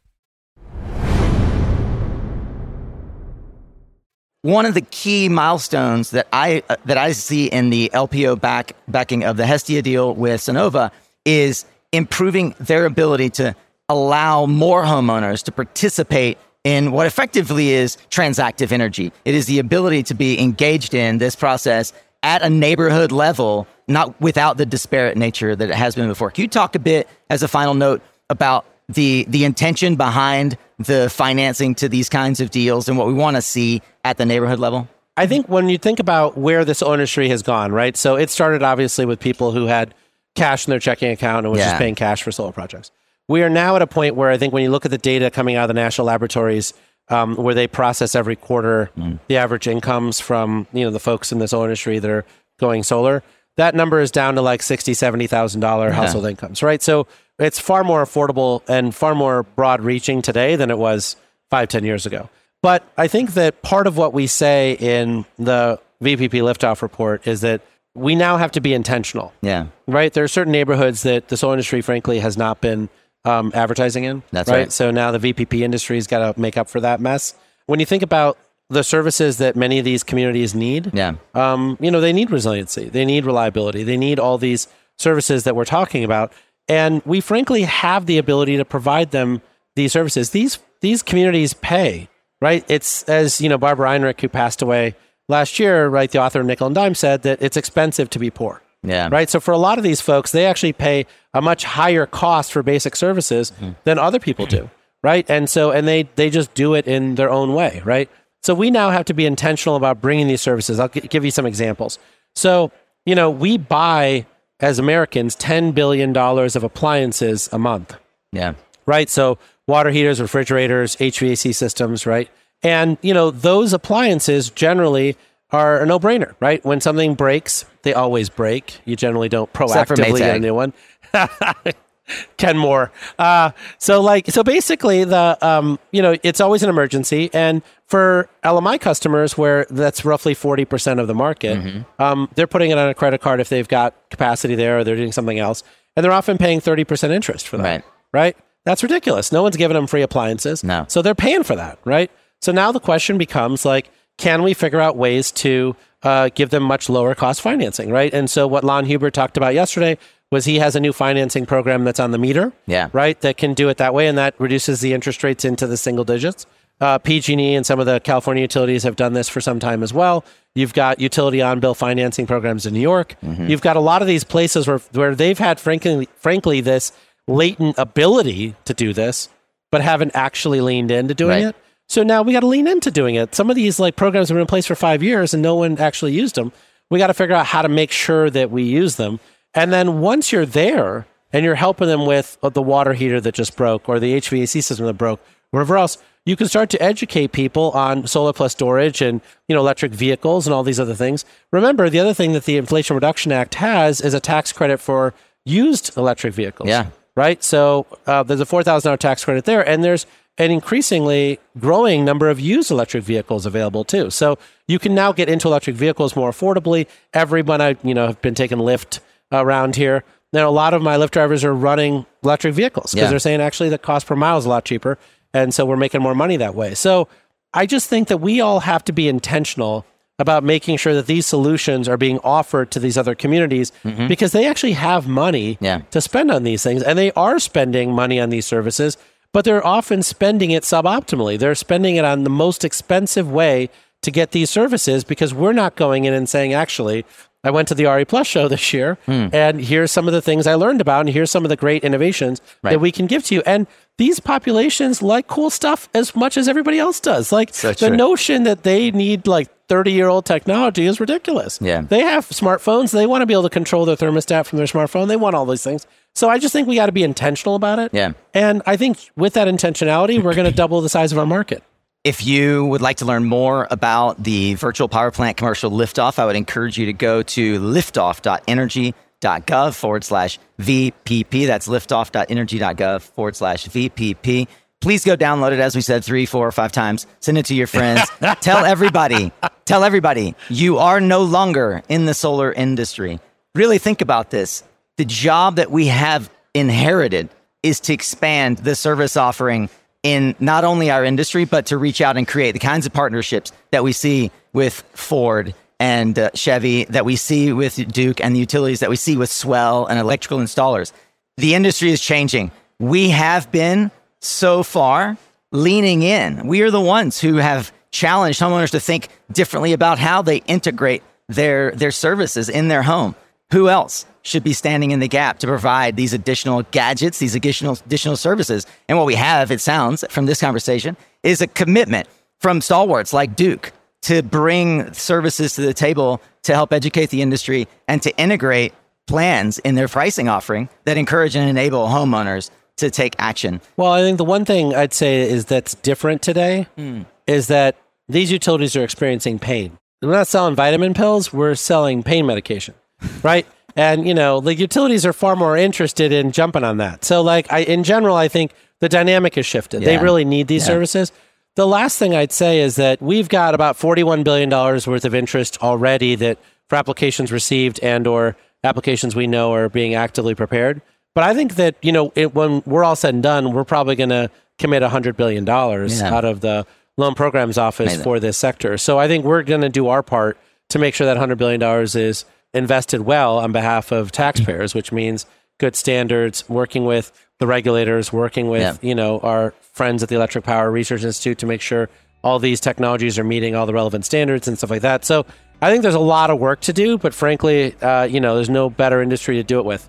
One 4.44 4.68
of 4.68 4.76
the 4.76 4.82
key 4.82 5.28
milestones 5.28 6.12
that 6.12 6.28
I 6.32 6.62
uh, 6.70 6.76
that 6.86 7.00
I 7.00 7.14
see 7.14 7.48
in 7.48 7.72
the 7.72 7.90
LPO 7.94 8.40
back 8.40 8.76
backing 8.88 9.24
of 9.24 9.38
the 9.38 9.46
Hestia 9.46 9.82
deal 9.82 10.14
with 10.14 10.40
Sunnova 10.40 10.92
is 11.26 11.66
improving 11.92 12.54
their 12.60 12.86
ability 12.86 13.32
to 13.32 13.56
allow 13.90 14.46
more 14.46 14.84
homeowners 14.84 15.44
to 15.46 15.52
participate 15.52 16.38
in 16.64 16.92
what 16.92 17.08
effectively 17.08 17.70
is 17.70 17.98
transactive 18.10 18.72
energy. 18.72 19.12
It 19.24 19.36
is 19.36 19.46
the 19.46 19.60
ability 19.60 20.04
to 20.04 20.14
be 20.14 20.40
engaged 20.40 20.94
in 20.94 21.18
this 21.18 21.36
process 21.36 21.94
at 22.22 22.42
a 22.42 22.50
neighborhood 22.50 23.12
level 23.12 23.68
not 23.88 24.20
without 24.22 24.58
the 24.58 24.66
disparate 24.66 25.18
nature 25.18 25.56
that 25.56 25.70
it 25.70 25.76
has 25.76 25.96
been 25.96 26.08
before. 26.08 26.32
Can 26.32 26.44
you 26.44 26.48
talk 26.48 26.76
a 26.76 26.80
bit 26.80 27.08
as 27.30 27.44
a 27.44 27.48
final 27.48 27.74
note 27.74 28.02
about 28.30 28.66
the 28.90 29.26
the 29.30 29.46
intention 29.46 29.96
behind 29.96 30.58
the 30.78 31.10
financing 31.10 31.76
to 31.76 31.90
these 31.90 32.10
kinds 32.10 32.40
of 32.40 32.50
deals 32.52 32.88
and 32.90 32.98
what 32.98 33.08
we 33.08 33.14
want 33.14 33.36
to 33.36 33.42
see 33.42 33.82
at 34.04 34.18
the 34.18 34.26
neighborhood 34.26 34.60
level? 34.60 34.88
I 35.18 35.28
think 35.28 35.48
when 35.48 35.70
you 35.70 35.78
think 35.78 36.00
about 36.00 36.38
where 36.38 36.66
this 36.66 36.82
industry 36.82 37.30
has 37.30 37.42
gone, 37.42 37.72
right? 37.72 37.96
So 37.96 38.16
it 38.16 38.30
started 38.30 38.62
obviously 38.64 39.06
with 39.06 39.20
people 39.20 39.52
who 39.52 39.66
had 39.68 39.94
cash 40.36 40.68
in 40.68 40.72
their 40.72 40.80
checking 40.80 41.10
account 41.12 41.46
and 41.46 41.52
was 41.52 41.60
Yeah. 41.60 41.68
just 41.68 41.78
paying 41.78 41.96
cash 41.96 42.22
for 42.24 42.32
solar 42.32 42.52
projects. 42.52 42.92
We 43.28 43.42
are 43.42 43.50
now 43.50 43.76
at 43.78 43.82
a 43.82 43.88
point 43.88 44.16
where 44.16 44.30
I 44.30 44.38
think 44.38 44.54
when 44.54 44.62
you 44.64 44.70
look 44.70 44.84
at 44.86 44.92
the 44.92 44.98
data 44.98 45.32
coming 45.32 45.56
out 45.56 45.64
of 45.64 45.68
the 45.70 45.74
national 45.82 46.06
laboratories, 46.08 46.74
um, 47.10 47.36
where 47.38 47.54
they 47.56 47.68
process 47.68 48.14
every 48.16 48.36
quarter 48.36 48.90
the 49.28 49.38
average 49.38 49.68
incomes 49.68 50.20
from 50.20 50.68
you 50.74 50.84
know 50.84 50.92
the 50.92 51.00
folks 51.00 51.32
in 51.32 51.40
this 51.40 51.54
industry 51.54 51.98
that 52.00 52.10
are 52.12 52.26
going 52.60 52.84
solar, 52.84 53.24
that 53.58 53.76
number 53.76 54.00
is 54.00 54.12
down 54.12 54.36
to 54.36 54.42
like 54.42 54.62
sixty, 54.62 54.94
seventy 54.94 55.28
thousand 55.28 55.62
dollar 55.62 55.92
household 55.92 56.26
incomes, 56.26 56.62
right? 56.64 56.82
So 56.82 57.08
it's 57.40 57.60
far 57.60 57.84
more 57.84 58.04
affordable 58.04 58.62
and 58.68 58.94
far 58.94 59.16
more 59.16 59.44
broad 59.44 59.82
reaching 59.82 60.22
today 60.22 60.56
than 60.56 60.70
it 60.72 60.78
was 60.78 61.16
five, 61.50 61.70
ten 61.70 61.84
years 61.84 62.06
ago. 62.06 62.30
But 62.62 62.84
I 62.98 63.08
think 63.08 63.34
that 63.34 63.62
part 63.62 63.86
of 63.88 63.98
what 63.98 64.14
we 64.14 64.28
say 64.28 64.74
in 64.80 65.26
the 65.38 65.80
VPP 66.02 66.32
liftoff 66.42 66.82
report 66.82 67.28
is 67.28 67.42
that 67.42 67.62
we 67.94 68.16
now 68.16 68.38
have 68.38 68.52
to 68.54 68.60
be 68.60 68.74
intentional, 68.74 69.32
Yeah. 69.42 69.68
right? 69.88 70.12
There 70.12 70.24
are 70.24 70.28
certain 70.28 70.52
neighborhoods 70.52 71.04
that 71.04 71.30
the 71.30 71.38
solar 71.38 71.54
industry, 71.54 71.82
frankly, 71.82 72.20
has 72.20 72.38
not 72.38 72.60
been 72.62 72.90
um, 73.24 73.52
advertising 73.56 74.04
in. 74.04 74.22
That's 74.32 74.50
right. 74.50 74.72
So 74.72 74.92
now 74.92 75.12
the 75.12 75.20
VPP 75.34 75.62
industry's 75.62 76.06
got 76.08 76.34
to 76.34 76.40
make 76.40 76.58
up 76.58 76.68
for 76.70 76.80
that 76.82 77.00
mess. 77.00 77.36
When 77.68 77.80
you 77.80 77.86
think 77.86 78.04
about 78.04 78.38
the 78.70 78.84
services 78.84 79.38
that 79.38 79.56
many 79.56 79.78
of 79.80 79.86
these 79.86 80.04
communities 80.04 80.56
need, 80.56 80.92
Yeah. 80.94 81.14
um, 81.34 81.78
you 81.80 81.92
know, 81.92 82.02
they 82.02 82.14
need 82.14 82.32
resiliency, 82.32 82.90
they 82.90 83.06
need 83.06 83.26
reliability, 83.26 83.84
they 83.84 83.98
need 83.98 84.20
all 84.20 84.38
these 84.38 84.68
services 84.98 85.44
that 85.44 85.56
we're 85.56 85.66
talking 85.66 86.04
about, 86.04 86.32
and 86.68 87.02
we 87.06 87.22
frankly 87.22 87.62
have 87.64 88.06
the 88.08 88.18
ability 88.18 88.58
to 88.58 88.66
provide 88.66 89.12
them 89.12 89.42
these 89.76 89.92
services. 89.92 90.32
These 90.32 90.58
these 90.82 91.04
communities 91.04 91.54
pay, 91.54 92.08
right? 92.42 92.66
It's 92.68 93.04
as 93.04 93.40
you 93.42 93.50
know, 93.50 93.58
Barbara 93.58 93.90
Ehrenreich, 93.90 94.20
who 94.22 94.30
passed 94.30 94.62
away 94.62 94.96
last 95.30 95.60
year, 95.60 95.88
right? 95.88 96.10
The 96.10 96.20
author 96.20 96.40
of 96.40 96.46
Nickel 96.48 96.68
and 96.68 96.76
Dime 96.76 96.96
said 96.96 97.22
that 97.24 97.42
it's 97.42 97.58
expensive 97.58 98.10
to 98.12 98.20
be 98.20 98.30
poor. 98.30 98.62
Yeah. 98.84 99.10
Right. 99.12 99.30
So 99.30 99.40
for 99.40 99.52
a 99.52 99.58
lot 99.58 99.80
of 99.80 99.84
these 99.84 100.00
folks, 100.00 100.32
they 100.32 100.46
actually 100.46 100.74
pay 100.74 101.08
a 101.34 101.42
much 101.42 101.64
higher 101.64 102.06
cost 102.06 102.52
for 102.52 102.62
basic 102.62 102.96
services 102.96 103.52
than 103.84 103.98
other 103.98 104.20
people 104.20 104.46
do. 104.46 104.70
Right. 105.02 105.28
And 105.28 105.50
so, 105.50 105.72
and 105.72 105.88
they, 105.88 106.04
they 106.16 106.30
just 106.30 106.54
do 106.54 106.76
it 106.76 106.86
in 106.88 107.16
their 107.16 107.32
own 107.32 107.54
way. 107.56 107.82
Right. 107.84 108.10
So 108.46 108.54
we 108.54 108.72
now 108.72 108.90
have 108.92 109.06
to 109.06 109.14
be 109.14 109.26
intentional 109.26 109.76
about 109.76 110.02
bringing 110.02 110.28
these 110.28 110.42
services. 110.42 110.80
I'll 110.80 110.90
gi- 110.90 111.02
give 111.02 111.26
you 111.26 111.32
some 111.32 111.46
examples. 111.46 111.98
So, 112.36 112.72
you 113.06 113.16
know, 113.16 113.30
we 113.30 113.58
buy 113.58 114.26
as 114.60 114.80
Americans 114.80 115.36
$10 115.36 115.74
billion 115.74 116.16
of 116.16 116.64
appliances 116.64 117.50
a 117.52 117.60
month 117.60 117.96
Yeah. 118.32 118.54
right? 118.86 119.10
So 119.10 119.38
water 119.68 119.90
heaters, 119.90 120.22
refrigerators, 120.22 120.96
HVAC 120.98 121.54
systems, 121.56 122.06
right? 122.06 122.30
And 122.64 122.98
you 123.02 123.14
know 123.14 123.32
those 123.32 123.74
appliances 123.74 124.50
generally 124.50 125.18
are 125.52 125.82
a 125.82 125.86
no-brainer, 125.86 126.34
right? 126.40 126.64
When 126.66 126.82
something 126.82 127.14
breaks, 127.14 127.66
they 127.84 127.94
always 127.94 128.30
break. 128.30 128.80
You 128.86 128.96
generally 128.96 129.30
don't 129.30 129.52
proactively 129.54 130.18
get 130.18 130.38
a 130.38 130.40
new 130.40 130.56
one. 130.56 130.74
Ken 132.38 132.58
Moore. 132.58 132.92
Uh, 133.18 133.52
so 133.78 134.02
like, 134.02 134.30
so 134.30 134.44
basically, 134.44 135.04
the 135.04 135.38
um, 135.42 135.80
you 135.92 136.02
know, 136.02 136.16
it's 136.24 136.40
always 136.40 136.64
an 136.64 136.70
emergency, 136.70 137.30
and 137.34 137.62
for 137.88 138.28
LMI 138.44 138.80
customers, 138.80 139.38
where 139.38 139.66
that's 139.70 140.04
roughly 140.06 140.34
forty 140.34 140.66
percent 140.66 141.00
of 141.00 141.08
the 141.08 141.14
market, 141.16 141.58
Mm-hmm. 141.60 142.02
um, 142.02 142.30
they're 142.36 142.48
putting 142.48 142.72
it 142.72 142.78
on 142.78 142.90
a 142.90 142.94
credit 142.94 143.22
card 143.22 143.40
if 143.40 143.50
they've 143.50 143.68
got 143.68 143.94
capacity 144.10 144.56
there, 144.56 144.80
or 144.80 144.84
they're 144.84 144.96
doing 144.96 145.12
something 145.12 145.38
else, 145.40 145.64
and 145.96 146.04
they're 146.04 146.12
often 146.12 146.38
paying 146.38 146.60
thirty 146.60 146.84
percent 146.84 147.14
interest 147.14 147.48
for 147.48 147.58
that. 147.58 147.64
Right. 147.64 147.84
Right. 148.14 148.38
That's 148.66 148.82
ridiculous. 148.82 149.32
No 149.32 149.44
one's 149.44 149.58
giving 149.58 149.76
them 149.76 149.86
free 149.88 150.02
appliances. 150.02 150.64
No. 150.64 150.86
So 150.88 151.02
they're 151.04 151.14
paying 151.14 151.44
for 151.44 151.56
that, 151.56 151.78
right? 151.86 152.10
So 152.42 152.52
now 152.52 152.72
the 152.72 152.80
question 152.80 153.18
becomes 153.20 153.64
like, 153.66 153.92
can 154.18 154.42
we 154.42 154.54
figure 154.56 154.80
out 154.82 154.98
ways 154.98 155.32
to 155.34 155.76
uh, 156.02 156.30
give 156.34 156.50
them 156.50 156.64
much 156.64 156.90
lower 156.90 157.14
cost 157.14 157.42
financing, 157.42 157.92
right? 157.92 158.12
And 158.14 158.28
so 158.30 158.48
what 158.48 158.64
Lon 158.64 158.86
Huber 158.86 159.12
talked 159.12 159.38
about 159.38 159.54
yesterday 159.54 159.98
was 160.32 160.46
he 160.46 160.58
has 160.60 160.76
a 160.76 160.80
new 160.80 160.94
financing 160.94 161.46
program 161.46 161.84
that's 161.84 162.00
on 162.00 162.10
the 162.12 162.18
meter, 162.18 162.54
Yeah. 162.66 162.90
right? 162.94 163.20
That 163.22 163.38
can 163.38 163.54
do 163.54 163.70
it 163.70 163.78
that 163.78 163.94
way, 163.94 164.08
and 164.08 164.18
that 164.18 164.34
reduces 164.40 164.82
the 164.82 164.94
interest 164.94 165.24
rates 165.24 165.46
into 165.46 165.68
the 165.68 165.78
single 165.78 166.04
digits. 166.04 166.48
Uh, 166.82 166.98
PG&E 167.00 167.56
and 167.56 167.66
some 167.66 167.80
of 167.80 167.86
the 167.86 168.00
California 168.02 168.42
utilities 168.42 168.84
have 168.84 168.98
done 168.98 169.14
this 169.14 169.30
for 169.30 169.40
some 169.40 169.60
time 169.62 169.82
as 169.82 169.94
well. 169.94 170.26
You've 170.56 170.74
got 170.74 171.00
utility 171.00 171.42
on-bill 171.42 171.74
financing 171.74 172.28
programs 172.28 172.66
in 172.66 172.74
New 172.74 172.82
York. 172.82 173.16
You've 173.22 173.62
got 173.62 173.78
a 173.78 173.80
lot 173.80 174.02
of 174.02 174.08
these 174.10 174.26
places 174.26 174.68
where 174.68 174.80
where 174.92 175.16
they've 175.16 175.38
had, 175.40 175.58
frankly, 175.60 176.10
frankly, 176.18 176.60
this 176.60 176.92
latent 177.28 177.76
ability 177.78 178.56
to 178.66 178.74
do 178.74 178.92
this, 178.94 179.30
but 179.72 179.82
haven't 179.82 180.12
actually 180.16 180.60
leaned 180.62 180.92
into 180.92 181.14
doing 181.14 181.44
Right. 181.46 181.50
it. 181.50 181.56
So 181.88 182.04
now 182.04 182.24
we 182.24 182.34
got 182.34 182.42
to 182.42 182.48
lean 182.48 182.68
into 182.68 182.92
doing 182.92 183.16
it. 183.16 183.34
Some 183.36 183.50
of 183.50 183.56
these 183.56 183.80
like 183.80 183.96
programs 183.96 184.28
have 184.30 184.36
been 184.36 184.42
in 184.42 184.48
place 184.48 184.66
for 184.66 184.76
five 184.76 185.02
years 185.02 185.34
and 185.34 185.42
no 185.42 185.56
one 185.56 185.78
actually 185.80 186.12
used 186.14 186.36
them. 186.36 186.52
We 186.90 187.00
got 187.00 187.08
to 187.08 187.14
figure 187.14 187.36
out 187.36 187.46
how 187.46 187.62
to 187.62 187.70
make 187.70 187.92
sure 187.92 188.30
that 188.30 188.52
we 188.52 188.64
use 188.64 188.96
them. 188.98 189.20
And 189.54 189.72
then 189.72 190.02
once 190.02 190.32
you're 190.32 190.46
there 190.46 191.06
and 191.32 191.46
you're 191.46 191.56
helping 191.56 191.88
them 191.88 192.06
with 192.06 192.38
uh, 192.44 192.50
the 192.50 192.62
water 192.62 192.94
heater 192.94 193.22
that 193.22 193.34
just 193.34 193.56
broke 193.56 193.88
or 193.88 194.00
the 194.00 194.18
HVAC 194.18 194.62
system 194.64 194.86
that 194.88 194.94
broke, 194.96 195.20
whatever 195.52 195.78
else, 195.78 195.98
you 196.26 196.36
can 196.36 196.48
start 196.48 196.70
to 196.72 196.82
educate 196.82 197.32
people 197.32 197.72
on 197.72 198.08
solar 198.08 198.34
plus 198.34 198.52
storage 198.54 199.02
and 199.02 199.22
you 199.48 199.56
know 199.56 199.62
electric 199.62 199.92
vehicles 199.92 200.48
and 200.48 200.54
all 200.54 200.64
these 200.64 200.80
other 200.80 200.96
things. 200.96 201.24
Remember, 201.52 201.90
the 201.90 202.00
other 202.00 202.14
thing 202.14 202.34
that 202.34 202.46
the 202.46 202.58
Inflation 202.58 202.96
Reduction 202.96 203.32
Act 203.32 203.56
has 203.56 204.02
is 204.02 204.14
a 204.14 204.20
tax 204.20 204.52
credit 204.52 204.80
for 204.80 205.14
used 205.46 205.96
electric 205.98 206.34
vehicles 206.34 206.68
Yeah. 206.70 206.88
right? 207.16 207.44
So 207.44 207.86
uh, 208.08 208.24
there's 208.24 208.40
a 208.40 208.46
four 208.46 208.64
thousand 208.64 208.90
dollar 208.90 208.98
tax 208.98 209.24
credit 209.24 209.46
there, 209.46 209.68
and 209.68 209.84
there's 209.84 210.06
an 210.38 210.52
increasingly 210.52 211.40
growing 211.60 212.04
number 212.04 212.30
of 212.30 212.40
used 212.42 212.70
electric 212.72 213.04
vehicles 213.04 213.46
available 213.46 213.84
too. 213.86 214.10
So 214.10 214.38
you 214.68 214.80
can 214.80 214.94
now 214.94 215.14
get 215.14 215.30
into 215.30 215.48
electric 215.48 215.76
vehicles 215.78 216.16
more 216.16 216.32
affordably. 216.32 216.88
Everyone 217.14 217.62
I 217.62 217.78
you 217.84 217.94
know 217.94 218.08
have 218.08 218.22
been 218.22 218.36
taking 218.36 218.58
Lyft 218.58 219.00
around 219.32 219.76
here. 219.76 220.04
Now 220.34 220.50
a 220.50 220.52
lot 220.52 220.74
of 220.74 220.82
my 220.82 220.98
Lyft 220.98 221.12
drivers 221.12 221.44
are 221.46 221.54
running 221.54 222.06
electric 222.24 222.54
vehicles 222.56 222.92
because 222.94 223.04
Yeah. 223.06 223.10
they're 223.12 223.20
saying 223.20 223.40
actually 223.42 223.70
the 223.70 223.78
cost 223.78 224.08
per 224.08 224.16
mile 224.18 224.38
is 224.38 224.46
a 224.46 224.50
lot 224.50 224.66
cheaper, 224.66 224.98
and 225.36 225.54
so 225.54 225.66
we're 225.66 225.76
making 225.78 226.02
more 226.02 226.16
money 226.16 226.38
that 226.38 226.56
way. 226.56 226.74
So 226.74 227.08
I 227.54 227.66
just 227.66 227.90
think 227.90 228.08
that 228.08 228.18
we 228.18 228.42
all 228.42 228.62
have 228.62 228.84
to 228.86 228.94
be 228.94 229.08
intentional 229.10 229.86
about 230.18 230.46
making 230.46 230.78
sure 230.78 230.94
that 230.94 231.08
these 231.08 231.26
solutions 231.26 231.90
are 231.90 231.98
being 231.98 232.20
offered 232.24 232.72
to 232.72 232.80
these 232.80 232.98
other 232.98 233.16
communities 233.16 233.74
mm-hmm. 233.84 234.08
because 234.08 234.32
they 234.32 234.48
actually 234.48 234.72
have 234.72 235.08
money 235.08 235.58
Yeah. 235.60 235.82
to 235.92 236.00
spend 236.00 236.32
on 236.32 236.44
these 236.44 236.64
things 236.64 236.82
and 236.82 236.98
they 236.98 237.12
are 237.14 237.38
spending 237.38 237.92
money 237.92 238.18
on 238.20 238.30
these 238.30 238.46
services 238.46 238.98
but 239.34 239.44
they're 239.44 239.66
often 239.68 240.02
spending 240.02 240.52
it 240.52 240.64
suboptimally 240.64 241.38
they're 241.38 241.54
spending 241.54 241.98
it 241.98 242.06
on 242.06 242.24
the 242.24 242.30
most 242.30 242.64
expensive 242.64 243.30
way 243.30 243.70
to 244.04 244.10
get 244.12 244.32
these 244.32 244.50
services 244.50 245.04
because 245.04 245.34
we're 245.34 245.52
not 245.52 245.76
going 245.76 246.06
in 246.06 246.14
and 246.14 246.30
saying 246.30 246.54
actually 246.54 247.04
i 247.46 247.50
went 247.52 247.68
to 247.68 247.76
the 247.76 247.86
re 247.86 248.04
plus 248.06 248.28
show 248.28 248.48
this 248.48 248.74
year 248.74 248.98
Hmm. 249.06 249.28
and 249.32 249.62
here's 249.62 249.92
some 249.92 250.08
of 250.08 250.14
the 250.14 250.22
things 250.22 250.46
i 250.48 250.56
learned 250.56 250.82
about 250.82 251.02
and 251.02 251.10
here's 251.10 251.32
some 251.32 251.46
of 251.46 251.50
the 251.50 251.56
great 251.56 251.84
innovations 251.84 252.42
Right. 252.64 252.72
that 252.72 252.80
we 252.80 252.92
can 252.92 253.06
give 253.08 253.24
to 253.26 253.36
you 253.36 253.44
and 253.46 253.68
these 253.98 254.20
populations 254.20 255.02
like 255.02 255.28
cool 255.28 255.50
stuff 255.50 255.88
as 255.94 256.16
much 256.16 256.36
as 256.38 256.48
everybody 256.50 256.80
else 256.80 257.00
does 257.00 257.32
like 257.32 257.54
So 257.54 257.70
the 257.72 257.88
true. 257.88 257.96
notion 257.98 258.44
that 258.44 258.64
they 258.64 258.92
need 258.92 259.26
like 259.28 259.48
30 259.70 259.92
year 259.92 260.08
old 260.10 260.26
technology 260.26 260.86
is 260.86 261.00
ridiculous 261.00 261.60
Yeah. 261.62 261.82
they 261.82 262.02
have 262.02 262.28
smartphones. 262.28 262.92
They 262.92 263.08
want 263.08 263.22
to 263.24 263.26
be 263.26 263.34
able 263.34 263.44
to 263.44 263.50
control 263.50 263.86
their 263.86 263.96
thermostat 263.96 264.46
from 264.46 264.58
their 264.58 264.68
smartphone. 264.68 265.08
They 265.08 265.16
want 265.16 265.36
all 265.36 265.46
these 265.46 265.64
things. 265.64 265.88
So 266.14 266.30
I 266.30 266.38
just 266.38 266.54
think 266.54 266.68
we 266.68 266.76
got 266.76 266.86
to 266.86 266.92
be 266.92 267.04
intentional 267.04 267.56
about 267.56 267.80
it. 267.80 267.92
Yeah. 267.94 268.12
And 268.34 268.62
I 268.68 268.78
think 268.78 269.10
with 269.16 269.34
that 269.34 269.48
intentionality, 269.48 270.22
we're 270.22 270.36
going 270.36 270.50
to 270.50 270.56
double 270.64 270.82
the 270.82 270.90
size 270.90 271.12
of 271.12 271.18
our 271.18 271.26
market. 271.26 271.64
If 272.06 272.24
you 272.24 272.64
would 272.66 272.82
like 272.82 272.98
to 272.98 273.06
learn 273.06 273.26
more 273.26 273.68
about 273.72 274.24
the 274.24 274.54
virtual 274.54 274.88
power 274.88 275.10
plant 275.10 275.38
commercial 275.38 275.72
liftoff, 275.72 276.20
I 276.20 276.28
would 276.28 276.36
encourage 276.36 276.78
you 276.78 276.86
to 276.86 276.94
go 276.94 277.24
to 277.24 277.60
liftoff.energy.gov 277.60 279.74
forward 279.74 280.04
slash 280.04 280.38
VPP. 280.60 281.48
That's 281.48 281.68
liftoff.energy.gov 281.68 283.02
forward 283.02 283.36
slash 283.36 283.66
VPP. 283.66 284.48
Please 284.82 285.04
go 285.04 285.18
download 285.18 285.54
it, 285.54 285.60
as 285.60 285.76
we 285.76 285.82
said, 285.82 286.06
three, 286.06 286.28
four, 286.28 286.48
or 286.48 286.52
five 286.52 286.72
times. 286.72 287.08
Send 287.22 287.40
it 287.40 287.48
to 287.48 287.56
your 287.56 287.66
friends. 287.66 288.08
tell 288.40 288.64
everybody, 288.64 289.32
tell 289.66 289.84
everybody, 289.84 290.36
you 290.48 290.78
are 290.78 291.02
no 291.02 291.24
longer 291.24 291.82
in 291.90 292.06
the 292.06 292.14
solar 292.14 292.54
industry. 292.54 293.20
Really 293.56 293.80
think 293.80 294.02
about 294.02 294.30
this. 294.30 294.64
The 294.98 295.06
job 295.06 295.56
that 295.56 295.72
we 295.72 295.88
have 295.88 296.30
inherited 296.54 297.30
is 297.64 297.80
to 297.80 297.94
expand 297.94 298.60
the 298.60 298.76
service 298.76 299.18
offering 299.18 299.72
in 300.06 300.36
not 300.40 300.64
only 300.64 300.92
our 300.92 301.04
industry, 301.04 301.46
but 301.46 301.66
to 301.66 301.80
reach 301.80 302.00
out 302.00 302.16
and 302.16 302.28
create 302.28 302.52
the 302.52 302.60
kinds 302.60 302.86
of 302.86 302.94
partnerships 302.94 303.52
that 303.72 303.84
we 303.84 303.92
see 303.92 304.30
with 304.54 304.84
Ford 304.94 305.56
and 305.80 306.18
uh, 306.20 306.30
Chevy, 306.36 306.84
that 306.86 307.06
we 307.06 307.16
see 307.16 307.52
with 307.52 307.76
Duke 307.92 308.22
and 308.22 308.36
the 308.36 308.40
utilities 308.40 308.82
that 308.82 308.90
we 308.92 308.98
see 308.98 309.18
with 309.18 309.32
Swell 309.32 309.88
and 309.88 309.98
electrical 309.98 310.38
installers. 310.38 310.92
The 311.38 311.56
industry 311.56 311.90
is 311.90 312.00
changing. 312.00 312.52
We 312.78 313.10
have 313.10 313.52
been 313.52 313.90
so 314.20 314.62
far 314.62 315.18
leaning 315.52 316.04
in. 316.04 316.46
We 316.46 316.62
are 316.62 316.70
the 316.70 316.80
ones 316.80 317.20
who 317.20 317.38
have 317.38 317.74
challenged 317.90 318.40
homeowners 318.40 318.72
to 318.72 318.80
think 318.80 319.10
differently 319.32 319.74
about 319.74 319.98
how 319.98 320.22
they 320.22 320.38
integrate 320.38 321.02
their, 321.30 321.72
their 321.72 321.92
services 321.92 322.48
in 322.48 322.68
their 322.68 322.84
home. 322.84 323.16
who 323.52 323.70
else 323.70 324.06
should 324.26 324.44
be 324.44 324.54
standing 324.54 324.92
in 324.92 325.00
the 325.00 325.08
gap 325.08 325.40
to 325.40 325.48
provide 325.48 325.96
these 325.96 326.14
additional 326.14 326.64
gadgets, 326.72 327.20
these 327.20 327.36
additional 327.36 327.78
additional 327.86 328.18
services? 328.18 328.66
And 328.90 328.98
what 328.98 329.06
we 329.06 329.16
have, 329.16 329.52
it 329.52 329.62
sounds 329.62 330.04
from 330.10 330.26
this 330.26 330.42
conversation, 330.42 330.98
is 331.24 331.42
a 331.42 331.48
commitment 331.48 332.08
from 332.40 332.62
stalwarts 332.62 333.14
like 333.14 333.36
Duke 333.36 333.72
to 334.04 334.22
bring 334.22 334.94
services 334.94 335.56
to 335.56 335.62
the 335.62 335.74
table 335.74 336.22
to 336.44 336.54
help 336.54 336.74
educate 336.74 337.10
the 337.10 337.22
industry 337.22 337.68
and 337.88 338.02
to 338.04 338.16
integrate 338.18 338.74
plans 339.08 339.60
in 339.60 339.76
their 339.76 339.88
pricing 339.88 340.30
offering 340.30 340.70
that 340.86 340.98
encourage 340.98 341.36
and 341.36 341.50
enable 341.50 341.88
homeowners 341.88 342.50
to 342.78 342.92
take 342.92 343.16
action. 343.20 343.62
Well, 343.78 343.92
I 343.92 344.02
think 344.02 344.18
the 344.18 344.26
one 344.26 344.46
thing 344.46 344.76
I'd 344.76 344.94
say 344.94 345.22
is 345.22 345.46
that's 345.46 345.76
different 345.76 346.22
today 346.22 346.68
mm. 346.78 347.06
is 347.26 347.48
that 347.48 347.78
these 348.08 348.32
utilities 348.32 348.76
are 348.76 348.84
experiencing 348.84 349.40
pain. 349.40 349.78
We're 350.02 350.12
not 350.12 350.28
selling 350.28 350.56
vitamin 350.56 350.94
pills, 350.94 351.34
we're 351.34 351.56
selling 351.56 352.04
pain 352.04 352.26
medication, 352.26 352.76
right? 353.24 353.48
And 353.76 354.08
you 354.08 354.14
know, 354.14 354.40
the 354.40 354.56
utilities 354.56 355.06
are 355.06 355.14
far 355.14 355.36
more 355.36 355.58
interested 355.58 356.12
in 356.12 356.32
jumping 356.32 356.64
on 356.64 356.78
that. 356.78 357.04
So, 357.04 357.22
like, 357.22 357.52
I 357.52 357.60
in 357.60 357.84
general, 357.84 358.16
I 358.16 358.28
think 358.28 358.54
the 358.80 358.90
dynamic 358.90 359.36
has 359.36 359.46
shifted. 359.46 359.82
Yeah. 359.82 359.86
They 359.86 359.98
really 359.98 360.26
need 360.26 360.48
these 360.48 360.64
yeah. 360.64 360.74
services. 360.74 361.12
The 361.56 361.68
last 361.68 361.98
thing 361.98 362.14
I'd 362.14 362.34
say 362.34 362.60
is 362.60 362.76
that 362.76 363.02
we've 363.02 363.30
got 363.30 363.56
about 363.56 363.76
forty-one 363.76 364.24
billion 364.24 364.50
dollars 364.50 364.88
worth 364.88 365.06
of 365.06 365.16
interest 365.16 365.62
already 365.62 366.16
that 366.16 366.38
for 366.70 366.76
applications 366.76 367.32
received 367.32 367.80
and 367.82 368.08
or 368.08 368.36
applications 368.64 369.16
we 369.16 369.28
know 369.28 369.54
are 369.54 369.70
being 369.70 369.94
actively 369.94 370.36
prepared. 370.36 370.82
But 371.14 371.24
I 371.24 371.34
think 371.34 371.56
that 371.56 371.76
you 371.82 371.92
know, 371.92 372.12
it, 372.16 372.34
when 372.34 372.62
we're 372.66 372.84
all 372.84 372.96
said 372.96 373.14
and 373.14 373.24
done, 373.24 373.54
we're 373.54 373.64
probably 373.64 373.96
going 373.96 374.10
to 374.10 374.30
commit 374.60 374.84
hundred 374.84 375.16
billion 375.16 375.46
dollars 375.46 376.00
yeah. 376.00 376.14
out 376.14 376.26
of 376.26 376.42
the 376.42 376.66
loan 376.98 377.14
programs 377.14 377.58
office 377.58 377.88
Amazing. 377.88 378.04
for 378.04 378.20
this 378.20 378.38
sector. 378.38 378.78
So 378.78 378.98
I 378.98 379.08
think 379.08 379.26
we're 379.26 379.44
going 379.44 379.62
to 379.62 379.70
do 379.70 379.88
our 379.88 380.04
part 380.04 380.38
to 380.70 380.80
make 380.80 380.94
sure 380.96 381.06
that 381.08 381.18
hundred 381.18 381.38
billion 381.38 381.60
dollars 381.60 381.96
is 381.96 382.26
invested 382.56 383.02
well 383.02 383.38
on 383.38 383.52
behalf 383.52 383.92
of 383.92 384.12
taxpayers, 384.12 384.74
which 384.74 384.92
means 384.92 385.26
good 385.58 385.76
standards, 385.76 386.48
working 386.50 386.86
with 386.86 387.12
the 387.40 387.48
regulators, 387.48 388.14
working 388.14 388.50
with 388.50 388.62
yeah. 388.62 388.78
you 388.82 388.96
know 388.96 389.20
our 389.20 389.54
friends 389.74 390.04
at 390.04 390.10
the 390.10 390.16
Electric 390.16 390.44
Power 390.44 390.72
Research 390.72 391.04
Institute 391.04 391.38
to 391.40 391.46
make 391.46 391.62
sure 391.62 391.90
all 392.24 392.40
these 392.40 392.60
technologies 392.60 393.20
are 393.20 393.24
meeting 393.24 393.56
all 393.56 393.66
the 393.66 393.74
relevant 393.74 394.06
standards 394.06 394.48
and 394.48 394.58
stuff 394.58 394.72
like 394.72 394.82
that. 394.82 395.06
So 395.06 395.26
I 395.62 395.72
think 395.72 395.84
there's 395.84 395.94
a 395.94 396.00
lot 396.00 396.30
of 396.32 396.40
work 396.40 396.62
to 396.62 396.74
do, 396.74 396.98
but 396.98 397.14
frankly, 397.14 397.76
uh, 397.82 398.04
you 398.04 398.20
know, 398.20 398.36
there's 398.36 398.50
no 398.50 398.70
better 398.70 399.02
industry 399.02 399.36
to 399.36 399.44
do 399.44 399.60
it 399.60 399.66
with. 399.66 399.88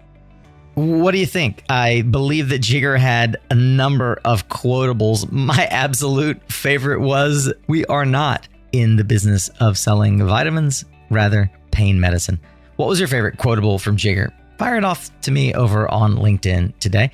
What 0.74 1.12
do 1.12 1.18
you 1.18 1.26
think? 1.26 1.64
I 1.70 2.02
believe 2.02 2.50
that 2.50 2.60
Jigar 2.60 2.98
had 2.98 3.38
a 3.50 3.54
number 3.54 4.20
of 4.26 4.48
quotables. 4.48 5.30
My 5.32 5.64
absolute 5.70 6.52
favorite 6.52 7.00
was 7.00 7.52
We 7.66 7.86
are 7.86 8.04
not 8.04 8.46
in 8.72 8.96
the 8.96 9.04
business 9.04 9.48
of 9.60 9.78
selling 9.78 10.22
vitamins, 10.26 10.84
rather, 11.08 11.50
pain 11.70 11.98
medicine. 11.98 12.38
What 12.76 12.88
was 12.88 12.98
your 12.98 13.08
favorite 13.08 13.38
quotable 13.38 13.78
from 13.78 13.96
Jigar? 13.96 14.32
Fire 14.58 14.76
it 14.76 14.84
off 14.84 15.10
to 15.22 15.30
me 15.30 15.54
over 15.54 15.90
on 15.90 16.16
LinkedIn 16.16 16.78
today. 16.78 17.10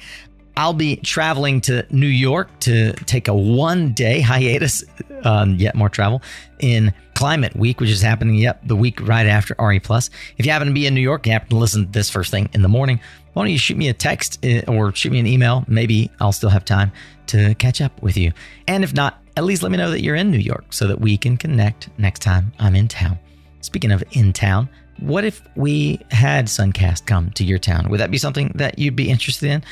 I'll 0.56 0.74
be 0.74 0.96
traveling 0.96 1.60
to 1.62 1.86
New 1.90 2.06
York 2.06 2.48
to 2.60 2.92
take 2.92 3.28
a 3.28 3.34
one 3.34 3.92
day 3.92 4.20
hiatus, 4.20 4.84
um, 5.24 5.54
yet 5.54 5.74
more 5.74 5.88
travel 5.88 6.20
in 6.58 6.92
Climate 7.14 7.56
Week, 7.56 7.80
which 7.80 7.90
is 7.90 8.02
happening, 8.02 8.34
yep, 8.34 8.60
the 8.66 8.76
week 8.76 9.00
right 9.06 9.26
after 9.26 9.54
RE 9.58 9.80
Plus. 9.80 10.10
If 10.36 10.44
you 10.44 10.52
happen 10.52 10.68
to 10.68 10.74
be 10.74 10.86
in 10.86 10.94
New 10.94 11.00
York, 11.00 11.26
you 11.26 11.32
happen 11.32 11.50
to 11.50 11.56
listen 11.56 11.86
to 11.86 11.90
this 11.90 12.10
first 12.10 12.30
thing 12.30 12.50
in 12.52 12.62
the 12.62 12.68
morning, 12.68 13.00
why 13.32 13.44
don't 13.44 13.50
you 13.50 13.58
shoot 13.58 13.76
me 13.76 13.88
a 13.88 13.94
text 13.94 14.38
eh, 14.42 14.62
or 14.68 14.94
shoot 14.94 15.12
me 15.12 15.18
an 15.18 15.26
email? 15.26 15.64
Maybe 15.66 16.10
I'll 16.20 16.32
still 16.32 16.50
have 16.50 16.64
time 16.64 16.92
to 17.28 17.54
catch 17.54 17.80
up 17.80 18.02
with 18.02 18.16
you. 18.16 18.32
And 18.68 18.84
if 18.84 18.92
not, 18.92 19.22
at 19.36 19.44
least 19.44 19.62
let 19.62 19.72
me 19.72 19.78
know 19.78 19.90
that 19.90 20.02
you're 20.02 20.16
in 20.16 20.30
New 20.30 20.38
York 20.38 20.64
so 20.70 20.86
that 20.88 21.00
we 21.00 21.16
can 21.16 21.36
connect 21.36 21.88
next 21.98 22.20
time 22.20 22.52
I'm 22.58 22.74
in 22.74 22.88
town. 22.88 23.18
Speaking 23.62 23.92
of 23.92 24.04
in 24.12 24.32
town, 24.32 24.68
what 25.02 25.24
if 25.24 25.42
we 25.56 26.00
had 26.10 26.46
Suncast 26.46 27.06
come 27.06 27.30
to 27.30 27.44
your 27.44 27.58
town? 27.58 27.88
Would 27.90 28.00
that 28.00 28.10
be 28.10 28.18
something 28.18 28.52
that 28.54 28.78
you'd 28.78 28.96
be 28.96 29.10
interested 29.10 29.50
in? 29.50 29.64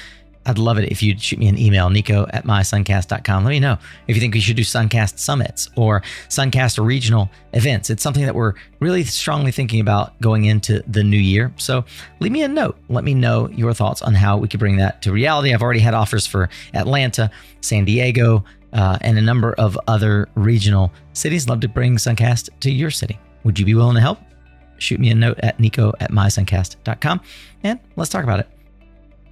I'd 0.46 0.58
love 0.58 0.78
it 0.78 0.90
if 0.90 1.02
you'd 1.02 1.20
shoot 1.20 1.38
me 1.38 1.48
an 1.48 1.58
email, 1.58 1.90
nico 1.90 2.26
at 2.30 2.44
mysuncast.com. 2.44 3.44
Let 3.44 3.50
me 3.50 3.60
know 3.60 3.76
if 4.08 4.16
you 4.16 4.20
think 4.20 4.34
we 4.34 4.40
should 4.40 4.56
do 4.56 4.62
Suncast 4.62 5.18
summits 5.18 5.68
or 5.76 6.00
Suncast 6.28 6.82
regional 6.84 7.30
events. 7.52 7.90
It's 7.90 8.02
something 8.02 8.24
that 8.24 8.34
we're 8.34 8.54
really 8.80 9.04
strongly 9.04 9.52
thinking 9.52 9.80
about 9.80 10.18
going 10.20 10.46
into 10.46 10.82
the 10.86 11.04
new 11.04 11.18
year. 11.18 11.52
So 11.58 11.84
leave 12.20 12.32
me 12.32 12.42
a 12.42 12.48
note. 12.48 12.78
Let 12.88 13.04
me 13.04 13.12
know 13.12 13.50
your 13.50 13.74
thoughts 13.74 14.00
on 14.00 14.14
how 14.14 14.38
we 14.38 14.48
could 14.48 14.60
bring 14.60 14.76
that 14.78 15.02
to 15.02 15.12
reality. 15.12 15.52
I've 15.52 15.62
already 15.62 15.80
had 15.80 15.92
offers 15.92 16.26
for 16.26 16.48
Atlanta, 16.72 17.30
San 17.60 17.84
Diego, 17.84 18.42
uh, 18.72 18.98
and 19.02 19.18
a 19.18 19.22
number 19.22 19.52
of 19.54 19.78
other 19.88 20.28
regional 20.36 20.90
cities. 21.12 21.48
Love 21.48 21.60
to 21.60 21.68
bring 21.68 21.96
Suncast 21.96 22.48
to 22.60 22.70
your 22.70 22.90
city. 22.90 23.18
Would 23.44 23.58
you 23.58 23.66
be 23.66 23.74
willing 23.74 23.96
to 23.96 24.00
help? 24.00 24.18
Shoot 24.80 24.98
me 24.98 25.10
a 25.10 25.14
note 25.14 25.38
at 25.42 25.60
nico 25.60 25.92
at 26.00 26.10
mysuncast.com 26.10 27.20
and 27.62 27.78
let's 27.96 28.10
talk 28.10 28.24
about 28.24 28.40
it. 28.40 28.48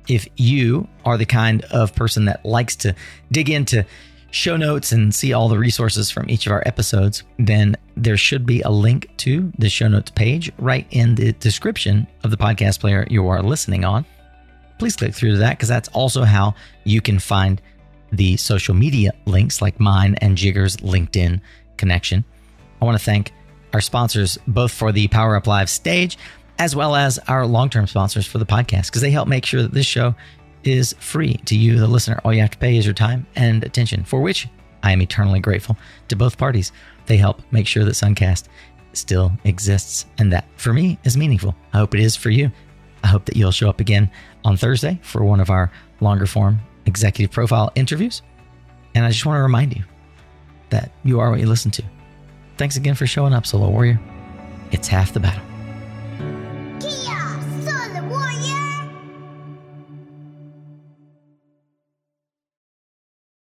If 0.07 0.27
you 0.37 0.89
are 1.05 1.19
the 1.19 1.27
kind 1.27 1.65
of 1.65 1.95
person 1.95 2.27
that 2.27 2.45
likes 2.45 2.77
to 2.77 2.95
dig 3.33 3.51
into 3.51 3.85
show 4.31 4.57
notes 4.57 4.93
and 4.93 5.15
see 5.15 5.33
all 5.33 5.49
the 5.49 5.59
resources 5.59 6.11
from 6.11 6.29
each 6.29 6.47
of 6.47 6.53
our 6.53 6.63
episodes, 6.67 7.23
then 7.39 7.77
there 7.97 8.17
should 8.17 8.45
be 8.45 8.61
a 8.63 8.71
link 8.71 9.09
to 9.19 9.51
the 9.59 9.69
show 9.69 9.89
notes 9.89 10.11
page 10.11 10.53
right 10.59 10.87
in 10.91 11.15
the 11.15 11.33
description 11.35 12.07
of 12.25 12.31
the 12.31 12.37
podcast 12.37 12.81
player 12.81 13.07
you 13.11 13.27
are 13.29 13.43
listening 13.43 13.85
on. 13.85 14.05
Please 14.79 14.97
click 14.97 15.15
through 15.15 15.33
to 15.33 15.39
that 15.39 15.57
because 15.57 15.69
that's 15.69 15.89
also 15.89 16.25
how 16.25 16.55
you 16.85 17.01
can 17.01 17.19
find 17.19 17.61
the 18.13 18.37
social 18.37 18.75
media 18.75 19.13
links 19.27 19.61
like 19.61 19.81
mine 19.81 20.15
and 20.21 20.37
Jigar's 20.37 20.77
LinkedIn 20.79 21.41
connection. 21.77 22.25
I 22.81 22.85
want 22.85 22.99
to 22.99 23.05
thank 23.05 23.33
our 23.73 23.81
sponsors 23.81 24.39
both 24.47 24.73
for 24.73 24.93
the 24.93 25.09
Power 25.09 25.37
Up 25.37 25.47
Live 25.47 25.71
stage 25.71 26.17
as 26.59 26.75
well 26.75 26.97
as 26.97 27.19
our 27.29 27.47
long 27.47 27.71
term 27.71 27.87
sponsors 27.87 28.27
for 28.27 28.39
the 28.39 28.47
podcast, 28.47 28.87
because 28.87 29.03
they 29.03 29.11
help 29.11 29.29
make 29.29 29.47
sure 29.47 29.63
that 29.63 29.73
this 29.73 29.87
show 29.87 30.15
is 30.65 30.95
free 30.99 31.35
to 31.45 31.57
you, 31.57 31.79
the 31.79 31.87
listener. 31.87 32.21
All 32.25 32.35
you 32.35 32.41
have 32.41 32.51
to 32.51 32.59
pay 32.59 32.77
is 32.77 32.85
your 32.85 32.95
time 32.95 33.27
and 33.37 33.65
attention, 33.65 34.05
for 34.05 34.21
which 34.21 34.49
I 34.83 34.93
am 34.93 35.01
eternally 35.01 35.41
grateful 35.41 35.77
to 36.09 36.17
both 36.17 36.37
parties. 36.37 36.73
They 37.07 37.17
help 37.17 37.41
make 37.53 37.67
sure 37.67 37.85
that 37.85 37.93
Suncast 37.93 38.49
still 38.93 39.33
exists, 39.45 40.07
and 40.19 40.33
that 40.33 40.47
for 40.57 40.73
me 40.73 40.99
is 41.05 41.17
meaningful. 41.17 41.55
I 41.73 41.79
hope 41.79 41.95
it 41.95 42.01
is 42.01 42.17
for 42.17 42.31
you. 42.31 42.51
I 43.05 43.07
hope 43.07 43.25
that 43.27 43.37
you'll 43.37 43.53
show 43.53 43.69
up 43.69 43.81
again 43.81 44.11
on 44.45 44.57
Thursday 44.57 44.99
for 45.03 45.25
one 45.25 45.41
of 45.41 45.51
our 45.51 45.71
longer 46.01 46.27
form 46.27 46.59
executive 46.87 47.31
profile 47.31 47.71
interviews. 47.77 48.23
And 48.95 49.05
I 49.05 49.11
just 49.11 49.25
want 49.25 49.39
to 49.39 49.43
remind 49.43 49.77
you 49.77 49.85
that 50.71 50.91
you 51.05 51.21
are 51.21 51.31
what 51.31 51.39
you 51.39 51.47
listen 51.47 51.71
to. 51.73 51.85
Thanks 52.59 52.77
again 52.77 52.97
for 52.97 53.07
showing 53.07 53.33
up, 53.33 53.47
Solar 53.47 53.71
Warrior. 53.71 54.01
It's 54.73 54.89
half 54.89 55.13
the 55.13 55.21
battle. 55.21 55.43